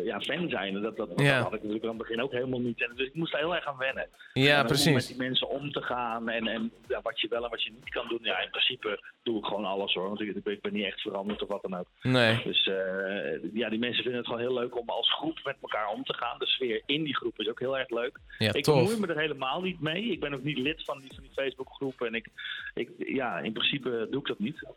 [0.04, 0.82] ja, fan zijn.
[0.82, 1.34] Dat, dat, Ja.
[1.36, 2.82] dat had ik natuurlijk aan het begin ook helemaal niet.
[2.82, 4.08] En dus ik moest daar heel erg aan wennen.
[4.34, 4.86] Ja, precies.
[4.86, 7.64] Hoe met die mensen om te gaan en, en ja, wat je wel en wat
[7.64, 8.20] je niet kan doen.
[8.22, 10.08] Ja, in principe doe ik gewoon alles hoor.
[10.08, 11.88] Want ik, ik ben- niet echt veranderd of wat dan ook.
[12.02, 12.42] Nee.
[12.44, 15.88] Dus eh, ja, die mensen vinden het gewoon heel leuk om als groep met elkaar
[15.90, 16.40] om te gaan.
[16.40, 18.18] De sfeer in die groep is ook heel erg leuk.
[18.38, 20.04] Ja, ik bemoei me er helemaal niet mee.
[20.04, 22.02] Ik ben ook niet lid van die, van die Facebookgroep.
[22.02, 22.28] En ik,
[22.74, 24.68] ik, ja, in principe doe ik dat niet.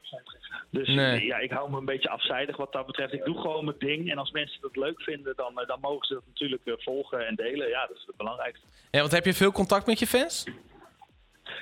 [0.70, 1.24] Dus Nee.
[1.26, 3.12] ja, ik hou me een beetje afzijdig wat dat betreft.
[3.12, 4.11] Ik doe gewoon mijn ding.
[4.11, 7.26] En als mensen dat leuk vinden, dan, eh, dan mogen ze dat natuurlijk eh, volgen
[7.26, 7.68] en delen.
[7.68, 8.66] Ja, dat is het belangrijkste.
[8.91, 10.45] Ja, want heb je veel contact met je fans?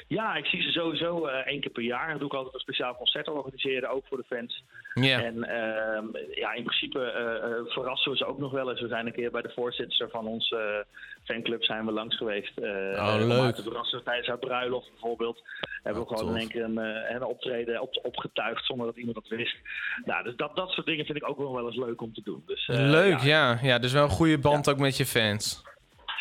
[0.06, 2.08] Ja, ik zie ze sowieso eh, één keer per jaar.
[2.08, 4.64] Dan doe ik altijd een speciaal concert organiseren, ook voor de fans.
[4.94, 5.22] Ja.
[5.22, 8.80] En ehm, ja, in principe eh, eh, verrassen we ze ook nog wel eens.
[8.80, 10.86] We zijn een keer bij de voorzitter van onze
[11.24, 12.52] fanclub zijn we langs geweest.
[12.58, 13.54] Oh, om leuk.
[13.54, 15.42] te verrassen tijdens haar bruiloft bijvoorbeeld.
[15.82, 16.76] Hebben we Oh, gewoon in één keer een,
[17.14, 19.56] een optreden op, opgetuigd zonder dat iemand dat wist.
[20.04, 22.22] Nou, dus dat, dat soort dingen vind ik ook wel wel eens leuk om te
[22.24, 22.42] doen.
[22.46, 23.58] Dus, Leuk, ja, ja.
[23.62, 23.78] ja.
[23.78, 25.66] Dus wel een goede band ook met je fans.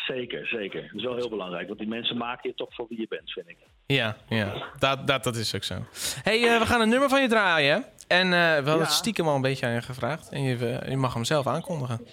[0.08, 0.82] Zeker, zeker.
[0.82, 1.66] Dat is wel heel belangrijk.
[1.66, 3.56] Want die mensen maken je toch voor wie je bent, vind ik.
[3.86, 4.70] Ja, ja.
[4.78, 5.74] Dat, dat, dat is ook zo.
[6.22, 7.84] hey, eh, we gaan een nummer van je draaien.
[8.08, 8.78] En eh, we hadden Ja.
[8.80, 10.28] het stiekem al een beetje aan je gevraagd.
[10.32, 12.06] En je, eh, je mag hem zelf aankondigen.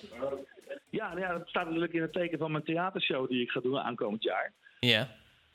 [0.89, 3.59] Ja, nou ja, dat staat natuurlijk in het teken van mijn theatershow die ik ga
[3.59, 4.53] doen aankomend jaar.
[4.79, 5.07] Ja.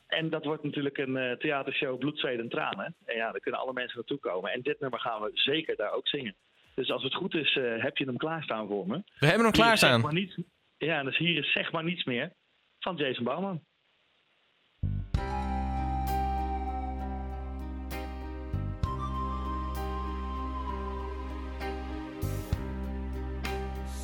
[0.07, 2.95] En dat wordt natuurlijk een eh, theatershow Bloed, Zweet en Tranen.
[3.05, 4.51] En ja, daar kunnen alle mensen naartoe komen.
[4.51, 6.35] En dit nummer gaan we zeker daar ook zingen.
[6.75, 9.01] Dus als het goed is, eh, heb je hem klaarstaan voor me.
[9.19, 9.93] We hebben hem klaarstaan.
[9.93, 10.37] zeg maar niets-
[10.85, 12.31] ja, dus hier is zeg maar niets meer
[12.79, 13.61] van Jason Bouwman.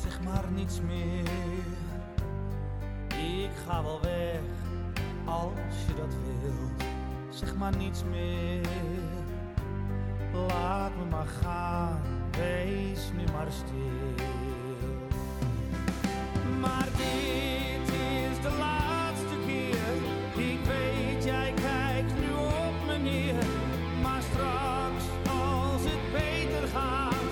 [0.02, 1.28] Zeg maar niets meer.
[3.08, 4.40] Ik ga wel weg
[5.24, 6.84] als je dat wilt.
[7.34, 8.66] Zeg maar niets meer.
[10.32, 14.47] Laat me maar gaan, wees nu maar stil.
[16.60, 19.92] Maar dit is de laatste keer.
[20.44, 23.44] Ik weet, jij kijkt nu op me neer.
[24.02, 27.30] Maar straks, als het beter gaat,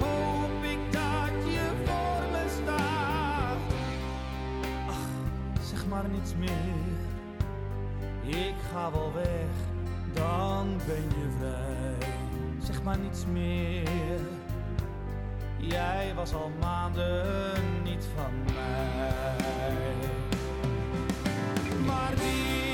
[0.00, 3.58] hoop ik dat je voor me staat.
[4.88, 6.94] Ach, zeg maar niets meer.
[8.26, 9.52] Ik ga wel weg,
[10.12, 12.10] dan ben je vrij.
[12.62, 14.35] Zeg maar niets meer.
[15.68, 19.94] Jij was al maanden niet van mij.
[21.86, 22.65] Maar dit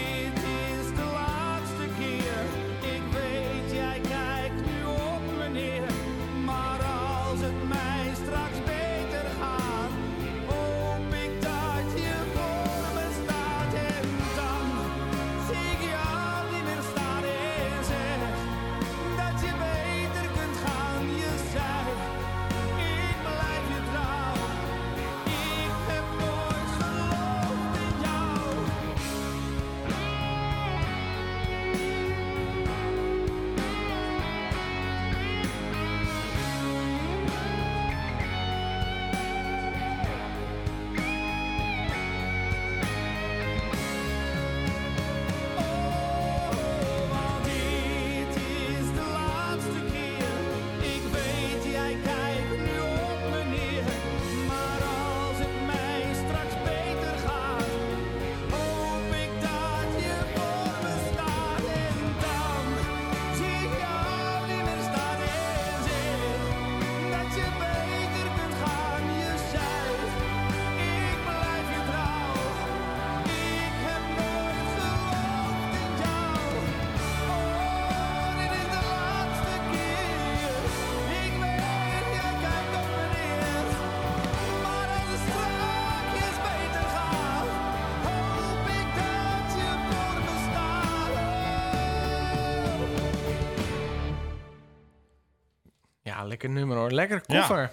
[96.43, 96.90] lekker nummer hoor.
[96.90, 97.70] Lekker koffer.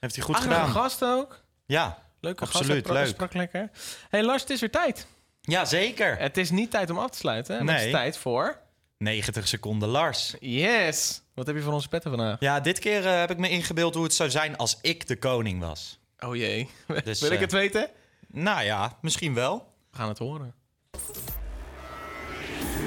[0.00, 0.70] Heeft hij goed Aardige gedaan.
[0.70, 1.42] gast ook.
[1.66, 2.86] Ja, Leuke absoluut.
[2.86, 2.98] gast.
[2.98, 3.06] Leuk.
[3.06, 3.70] sprak lekker.
[4.10, 5.06] hey Lars, het is weer tijd.
[5.40, 6.18] Ja, zeker.
[6.18, 7.52] Het is niet tijd om af te sluiten.
[7.54, 7.60] hè?
[7.60, 7.86] Het Nee.
[7.86, 8.58] is tijd voor...
[8.98, 10.34] 90 seconden Lars.
[10.40, 11.22] Yes.
[11.34, 12.36] Wat heb je voor onze petten vandaag?
[12.40, 15.16] Ja, dit keer eh, heb ik me ingebeeld hoe het zou zijn als ik de
[15.16, 15.98] koning was.
[16.18, 16.70] Oh jee.
[17.04, 17.88] Dus, Wil ik eh, het weten?
[18.28, 19.72] Nou ja, misschien wel.
[19.90, 20.54] We gaan het horen.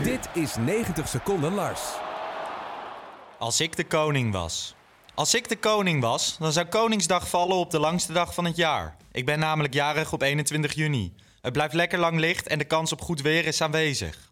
[0.04, 1.82] Dit is 90 seconden Lars.
[3.40, 4.76] Als ik de koning was.
[5.16, 8.56] Als ik de koning was, dan zou Koningsdag vallen op de langste dag van het
[8.56, 8.98] jaar.
[9.12, 11.14] Ik ben namelijk jarig op 21 juni.
[11.42, 14.32] Het blijft lekker lang licht en de kans op goed weer is aanwezig.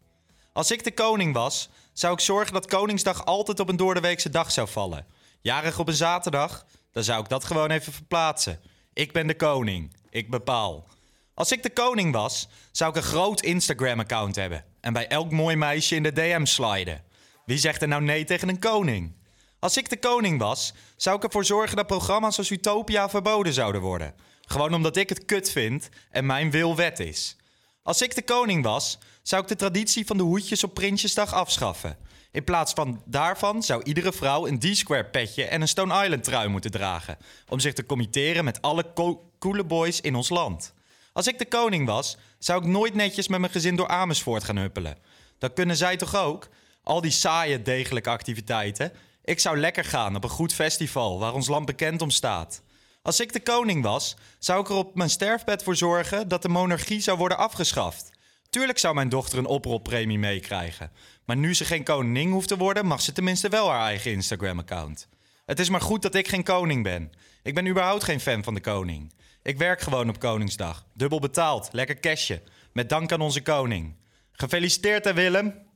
[0.54, 4.52] Als ik de koning was, zou ik zorgen dat Koningsdag altijd op een doordeweekse dag
[4.52, 5.06] zou vallen.
[5.42, 8.60] Jarig op een zaterdag, dan zou ik dat gewoon even verplaatsen.
[8.94, 9.96] Ik ben de koning.
[10.10, 10.88] Ik bepaal.
[11.34, 14.66] Als ik de koning was, zou ik een groot Instagram-account hebben.
[14.80, 17.04] En bij elk mooi meisje in de DM sliden.
[17.46, 19.20] Wie zegt er nou nee tegen een koning?
[19.62, 23.82] Als ik de koning was, zou ik ervoor zorgen dat programma's als Utopia verboden zouden
[23.82, 24.14] worden.
[24.42, 27.36] Gewoon omdat ik het kut vind en mijn wil wet is.
[27.84, 31.98] Als ik de koning was, zou ik de traditie van de hoedjes op Prinsjesdag afschaffen.
[32.32, 36.48] In plaats van daarvan zou iedere vrouw een D-Square petje en een Stone Island trui
[36.48, 37.18] moeten dragen.
[37.50, 40.74] Om zich te committeren met alle co- coole boys in ons land.
[41.14, 44.58] Als ik de koning was, zou ik nooit netjes met mijn gezin door Amersfoort gaan
[44.58, 44.98] huppelen.
[45.38, 46.48] Dat kunnen zij toch ook?
[46.84, 48.92] Al die saaie, degelijke activiteiten.
[49.32, 52.62] Ik zou lekker gaan op een goed festival waar ons land bekend om staat.
[53.02, 56.50] Als ik de koning was, zou ik er op mijn sterfbed voor zorgen dat de
[56.50, 58.10] monarchie zou worden afgeschaft.
[58.50, 60.92] Tuurlijk zou mijn dochter een oprolpremie meekrijgen.
[61.26, 65.08] Maar nu ze geen koningin hoeft te worden, mag ze tenminste wel haar eigen Instagram-account.
[65.46, 67.12] Het is maar goed dat ik geen koning ben.
[67.44, 69.14] Ik ben überhaupt geen fan van de koning.
[69.44, 70.86] Ik werk gewoon op Koningsdag.
[70.94, 72.42] Dubbel betaald, lekker cashje.
[72.74, 73.96] Met dank aan onze koning.
[74.32, 75.70] Gefeliciteerd hè Willem.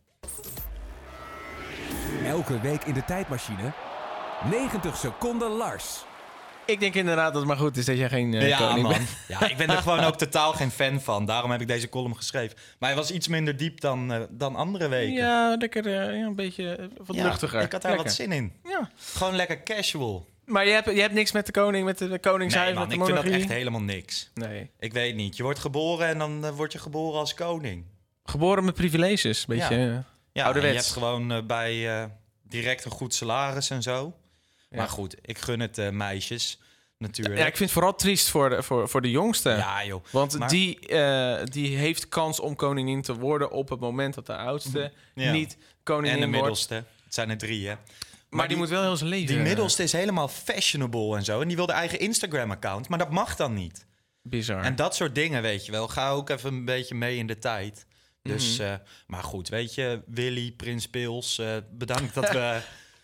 [2.25, 3.71] Elke week in de tijdmachine.
[4.49, 6.05] 90 seconden Lars.
[6.65, 8.91] Ik denk inderdaad dat het maar goed is dat jij geen eh, ja, koning man.
[8.93, 9.09] bent.
[9.27, 11.25] Ja, ik ben er gewoon ook totaal geen fan van.
[11.25, 12.57] Daarom heb ik deze column geschreven.
[12.79, 15.13] Maar hij was iets minder diep dan, eh, dan andere weken.
[15.13, 17.61] Ja, lekker eh, een beetje eh, wat Ja, luchtiger.
[17.61, 18.07] Ik had daar Lekker.
[18.09, 18.53] wat zin in.
[18.63, 18.89] Ja.
[18.95, 20.27] Gewoon lekker casual.
[20.45, 22.81] Maar je hebt, je hebt niks met de koning, met de, de koningshuis, Nee, man,
[22.87, 23.49] met de ik vind dat monarchie?
[23.49, 24.31] echt helemaal niks.
[24.33, 24.69] Nee.
[24.79, 25.37] Ik weet niet.
[25.37, 27.83] Je wordt geboren en dan eh, word je geboren als koning.
[28.23, 30.03] Geboren met privileges, beetje Ja.
[30.35, 32.05] Ja, je hebt gewoon eh, bij eh,
[32.43, 34.13] direct een goed salaris en zo.
[34.69, 36.59] Maar goed, ik gun het eh, meisjes
[36.97, 37.37] natuurlijk.
[37.39, 39.49] Ja, ik vind het vooral triest voor de, voor, voor de jongste.
[39.49, 40.03] Ja, joh.
[40.11, 40.79] Want Maar- die,
[41.43, 45.31] die heeft kans om koningin te worden op het moment dat de oudste Ja.
[45.31, 46.41] niet koningin en de wordt.
[46.41, 46.73] middelste.
[47.03, 47.75] Het zijn er drie, hè.
[48.29, 49.35] Maar, die, moet wel heel zijn leven...
[49.35, 51.41] Die middelste is helemaal fashionable en zo.
[51.41, 52.87] En die wil de eigen Instagram-account.
[52.89, 53.85] Maar dat mag dan niet.
[54.21, 54.63] Bizar.
[54.63, 55.87] En dat soort dingen, weet je wel.
[55.87, 57.85] Ga ook even een beetje mee in de tijd.
[58.33, 58.67] Dus, Mhm.
[58.67, 58.73] eh,
[59.07, 62.61] maar goed, weet je, Willy, Prins Pils, eh, bedankt dat we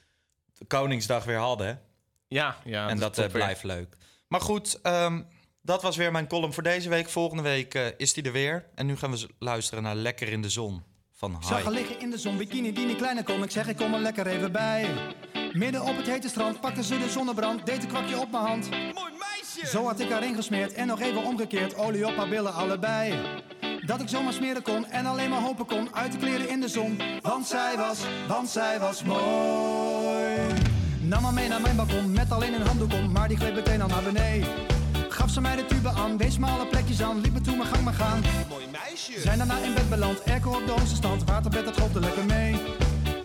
[0.67, 1.81] Koningsdag weer hadden.
[2.27, 2.89] Ja, ja.
[2.89, 3.31] en dat eh, weer.
[3.31, 3.95] blijft leuk.
[4.27, 5.21] Maar goed, ehm,
[5.61, 7.09] dat was weer mijn column voor deze week.
[7.09, 8.65] Volgende week is die er weer.
[8.75, 11.73] En nu gaan we luisteren naar Lekker in de Zon van Zag haar Hai.
[11.73, 13.43] liggen in de zon, bikini die niet kleiner kon.
[13.43, 14.89] Ik zeg, ik kom er lekker even bij.
[15.53, 18.69] Midden op het hete strand pakte ze de zonnebrand, deed een kwakje op mijn hand.
[18.69, 19.67] Mooi meisje!
[19.67, 23.13] Zo had ik haar ingesmeerd en nog even omgekeerd, olie op haar billen allebei.
[23.91, 26.67] Dat ik zomaar smeren kon en alleen maar hopen kon, uit de kleren in de
[26.67, 26.99] zon.
[27.21, 30.37] Want zij was, want zij was mooi.
[30.99, 33.81] Nam haar mee naar mijn balkon, met alleen een handdoek om, maar die gleed meteen
[33.81, 34.47] al naar beneden.
[35.09, 37.69] Gaf ze mij de tube aan, wees me alle plekjes aan, liep me toe mijn
[37.69, 38.21] gang maar gaan.
[38.49, 39.19] Mooi meisje!
[39.19, 42.55] Zijn daarna in bed beland, airco op de hoogste stand, waterbed dat golfde lekker mee.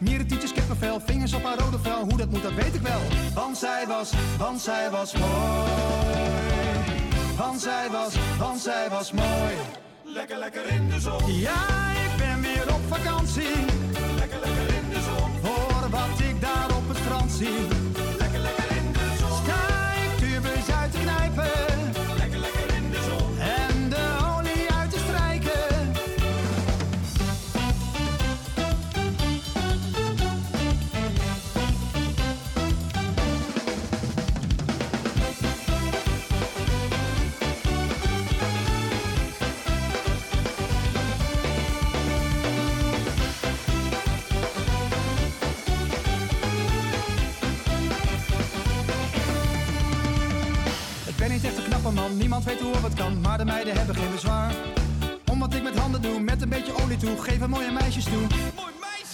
[0.00, 3.00] Mieren, tietjes, kippenvel, vingers op haar rode vel, hoe dat moet dat weet ik wel.
[3.34, 5.70] Want zij was, want zij was mooi.
[7.36, 9.54] Want zij was, want zij was mooi.
[10.16, 11.32] Lekker, lekker in de zon.
[11.32, 13.56] Ja, ik ben weer op vakantie.
[14.18, 15.50] Lekker, lekker in de zon.
[15.50, 17.75] Hoor wat ik daar op het strand zie.
[52.26, 54.54] Niemand weet hoe of het kan, maar de meiden hebben geen bezwaar.
[55.30, 58.26] Om wat ik met handen doe, met een beetje olie toe, geven mooie meisjes toe.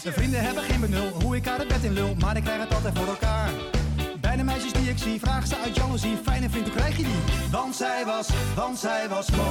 [0.02, 2.60] De vrienden hebben geen benul, hoe ik haar het bed in lul, maar ik krijg
[2.60, 3.50] het altijd voor elkaar.
[4.20, 7.02] Bij de meisjes die ik zie, vragen ze uit jaloezie, fijne vriend, hoe krijg je
[7.02, 7.50] die?
[7.50, 9.48] Want zij was, want zij was mooi.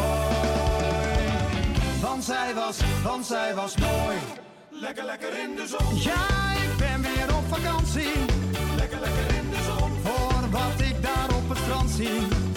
[2.01, 4.17] Want zij was, want zij was mooi.
[4.69, 6.01] Lekker, lekker in de zon.
[6.01, 6.25] Ja,
[6.63, 8.13] ik ben weer op vakantie.
[8.75, 10.01] Lekker, lekker in de zon.
[10.51, 12.50] wat ik daar op het strand zie.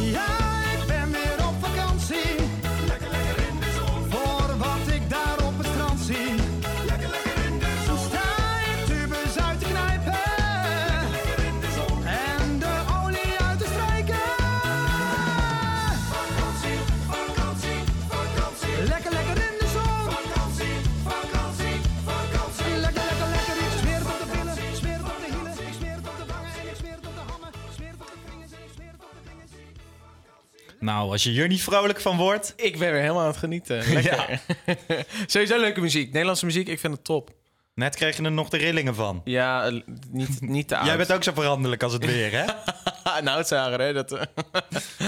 [0.00, 0.39] Yeah.
[31.00, 32.52] Nou, als je hier niet vrolijk van wordt...
[32.56, 33.84] Ik ben weer helemaal aan het genieten.
[33.92, 34.40] Lekker.
[35.26, 36.06] Sowieso leuke muziek.
[36.06, 37.30] Nederlandse muziek, ik vind het top.
[37.74, 39.20] Net kreeg je er nog de rillingen van.
[39.24, 39.80] Ja, eh,
[40.10, 40.86] niet, niet te oud.
[40.86, 42.44] Jij bent ook zo veranderlijk als het weer, hè?
[43.20, 43.92] nou, het zagen, hè?
[43.92, 44.22] Dat, eh,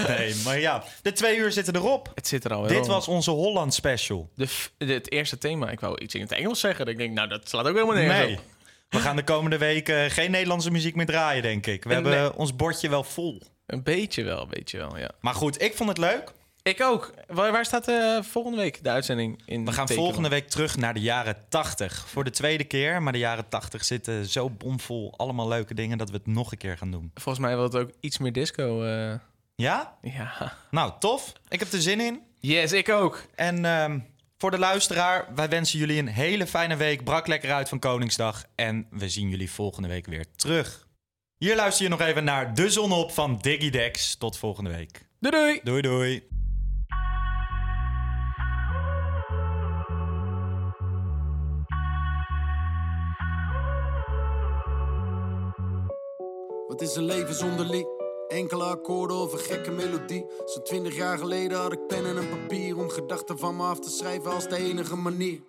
[0.08, 0.84] nee, maar ja.
[1.02, 2.12] De twee uur zitten erop.
[2.14, 4.30] Het zit er al Dit was onze Holland special.
[4.34, 5.70] De, het eerste thema.
[5.70, 6.86] Ik wou iets in het Engels zeggen.
[6.86, 8.36] Ik denk, nou, dat slaat ook helemaal nergens Nee.
[8.36, 8.42] op.
[8.88, 11.84] We gaan de komende weken geen Nederlandse muziek meer draaien, denk ik.
[11.84, 12.36] We En hebben nee.
[12.36, 13.42] ons bordje wel vol.
[13.72, 15.10] Een beetje wel, een beetje wel, ja.
[15.20, 16.32] Maar goed, ik vond het leuk.
[16.62, 17.14] Ik ook.
[17.26, 19.64] Waar, waar staat eh, volgende week de uitzending in?
[19.64, 20.04] We gaan tekenen?
[20.04, 22.04] volgende week terug naar de jaren 80.
[22.08, 23.02] Voor de tweede keer.
[23.02, 25.14] Maar de jaren 80 zitten zo bomvol.
[25.16, 27.10] Allemaal leuke dingen dat we het nog een keer gaan doen.
[27.14, 28.82] Volgens mij wil het ook iets meer disco.
[28.84, 29.14] eh.
[29.54, 29.98] Ja?
[30.02, 30.56] Ja.
[30.70, 31.32] Nou, tof.
[31.48, 32.20] Ik heb er zin in.
[32.40, 33.22] Yes, ik ook.
[33.34, 33.98] En ehm,
[34.38, 37.04] voor de luisteraar, wij wensen jullie een hele fijne week.
[37.04, 38.44] Brak lekker uit van Koningsdag.
[38.54, 40.86] En we zien jullie volgende week weer terug.
[41.42, 44.14] Hier luister je nog even naar De Zon op van Diggy Dex.
[44.14, 45.06] Tot volgende week.
[45.18, 45.60] Doei doei.
[45.62, 46.26] Doei doei.
[56.68, 57.86] Wat is een leven zonder lied?
[58.28, 60.26] Enkele akkoorden of een gekke melodie.
[60.44, 63.78] Zo'n twintig jaar geleden had ik pen en een papier om gedachten van me af
[63.78, 65.40] te schrijven als de enige manier.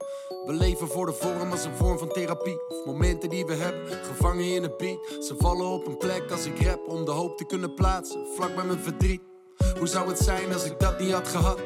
[0.46, 2.68] We leven voor de vorm als een vorm van therapie.
[2.68, 5.24] Of momenten die we hebben, gevangen in een beat.
[5.24, 8.56] Ze vallen op een plek als ik rap om de hoop te kunnen plaatsen, vlak
[8.56, 9.22] bij mijn verdriet.
[9.78, 11.60] Hoe zou het zijn als ik dat niet had gehad?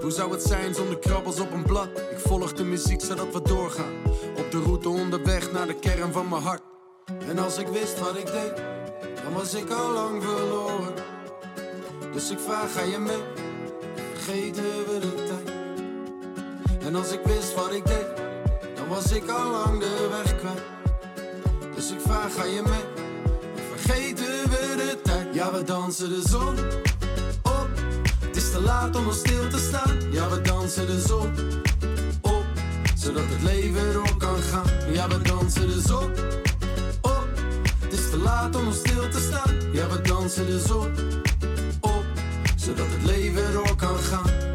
[0.00, 1.88] Hoe zou het zijn zonder krabbels op een blad?
[2.10, 3.94] Ik volg de muziek zodat we doorgaan.
[4.36, 6.62] Op de route onderweg naar de kern van mijn hart.
[7.28, 8.56] En als ik wist wat ik deed,
[9.24, 10.94] dan was ik al lang verloren.
[12.12, 13.22] Dus ik vraag, ga je mee?
[14.14, 15.56] Vergeten we de tijd?
[16.88, 18.06] En als ik wist wat ik deed,
[18.88, 20.62] was ik al lang de weg kwijt.
[21.74, 23.04] Dus ik vraag, ga je mee?
[23.74, 25.34] Vergeten we de tijd?
[25.34, 26.58] Ja, we dansen de zon
[27.42, 27.68] op.
[28.20, 30.12] Het is te laat om nog stil te staan.
[30.12, 31.32] Ja, we dansen de zon
[32.20, 32.44] op.
[32.96, 34.92] Zodat het leven door kan gaan.
[34.92, 36.10] Ja, we dansen de zon
[37.00, 37.28] op.
[37.78, 39.72] Het is te laat om nog stil te staan.
[39.72, 40.92] Ja, we dansen de zon
[41.80, 42.04] op.
[42.56, 44.47] Zodat het leven door kan gaan.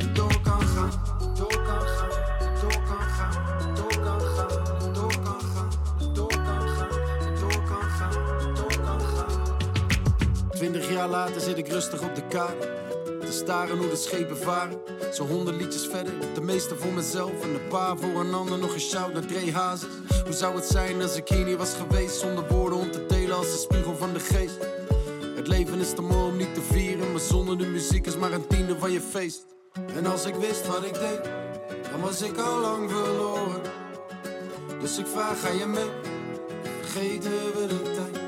[11.03, 12.71] Jaar later zit ik rustig op de kade.
[13.19, 14.81] Te staren hoe de schepen varen.
[15.13, 17.43] Zo honderd liedjes verder, de meeste voor mezelf.
[17.43, 19.89] En een paar voor een ander, nog een shout naar Dre Hazes.
[20.23, 22.19] Hoe zou het zijn als ik hier niet was geweest?
[22.19, 24.57] Zonder woorden om te delen als de spiegel van de geest.
[25.35, 27.11] Het leven is te mooi om niet te vieren.
[27.11, 29.45] Maar zonder de muziek is maar een tiende van je feest.
[29.95, 31.23] En als ik wist wat ik deed,
[31.91, 33.61] dan was ik al lang verloren.
[34.81, 35.89] Dus ik vraag, ga je mee?
[36.81, 38.21] Vergeten we de tijd?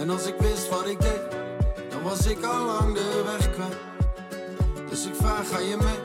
[0.00, 1.29] En als ik wist wat ik deed,
[2.02, 3.76] dan was ik al lang de weg kwijt.
[4.90, 5.98] Dus ik vraag, ga je mee?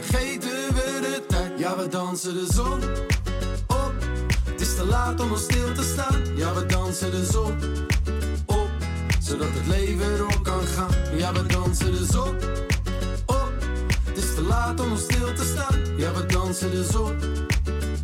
[0.00, 1.58] Vergeten we de tijd?
[1.58, 2.82] Ja, we dansen de zon
[3.66, 3.94] op.
[4.44, 6.36] Het is te laat om nog stil te staan.
[6.36, 7.54] Ja, we dansen de zon
[8.46, 8.68] op.
[9.20, 11.16] Zodat het leven door kan gaan.
[11.16, 12.34] Ja, we dansen de zon
[13.26, 13.52] op.
[14.04, 15.96] Het is te laat om nog stil te staan.
[15.96, 17.16] Ja, we dansen de zon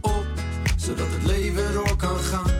[0.00, 0.24] op.
[0.76, 2.55] Zodat het leven door kan gaan.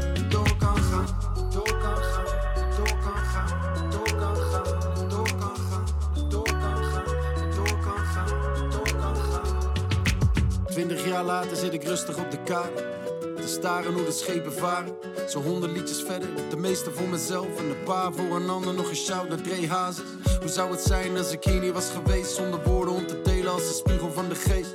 [11.16, 12.94] Jaar later zit ik rustig op de kade.
[13.36, 14.96] Te staren hoe de schepen varen.
[15.28, 17.58] Zo honderd liedjes verder, de meeste voor mezelf.
[17.58, 20.04] En een paar voor een ander, nog een shout naar Dre Hazes.
[20.40, 23.52] Hoe zou het zijn als ik hier niet was geweest zonder woorden om te delen
[23.52, 24.74] als de spiegel van de geest?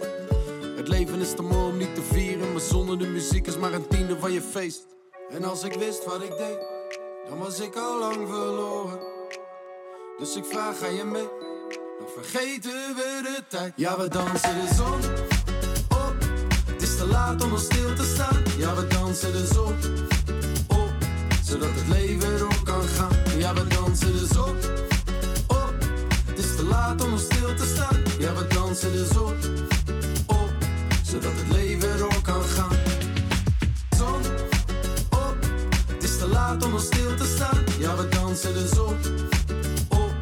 [0.75, 3.73] Het leven is te mooi om niet te vieren, maar zonder de muziek is maar
[3.73, 4.85] een tiende van je feest.
[5.29, 6.59] En als ik wist wat ik deed,
[7.29, 8.99] dan was ik al lang verloren.
[10.17, 11.29] Dus ik vraag, ga je mee?
[11.99, 13.73] Dan vergeten we de tijd.
[13.75, 14.99] Ja, we dansen de zon
[17.01, 18.37] te laat om nog stil te staan.
[18.57, 19.75] Ja, we dansen de zon
[20.67, 20.91] op.
[21.43, 23.15] Zodat het leven door kan gaan.
[23.37, 24.55] Ja, we dansen de zon
[25.47, 25.73] op.
[26.25, 27.97] Het is te laat om nog stil te staan.
[28.19, 29.33] Ja, we dansen de zon
[30.25, 30.51] op.
[31.03, 32.77] Zodat het leven door kan gaan.
[33.97, 34.21] Zon
[35.09, 35.35] op.
[35.87, 37.63] Het is te laat om nog stil te staan.
[37.79, 38.95] Ja, we dansen de zon
[39.89, 40.13] op.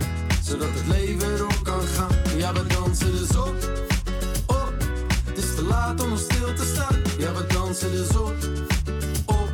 [0.43, 2.15] Zodat het leven door kan gaan.
[2.37, 3.78] Ja, we dansen zon op
[5.69, 7.01] laat om stil te staan.
[7.17, 8.33] Ja, we dansen dus de zon
[9.25, 9.49] op,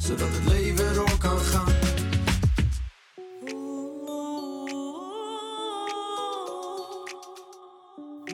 [0.00, 1.75] zodat het leven door kan gaan.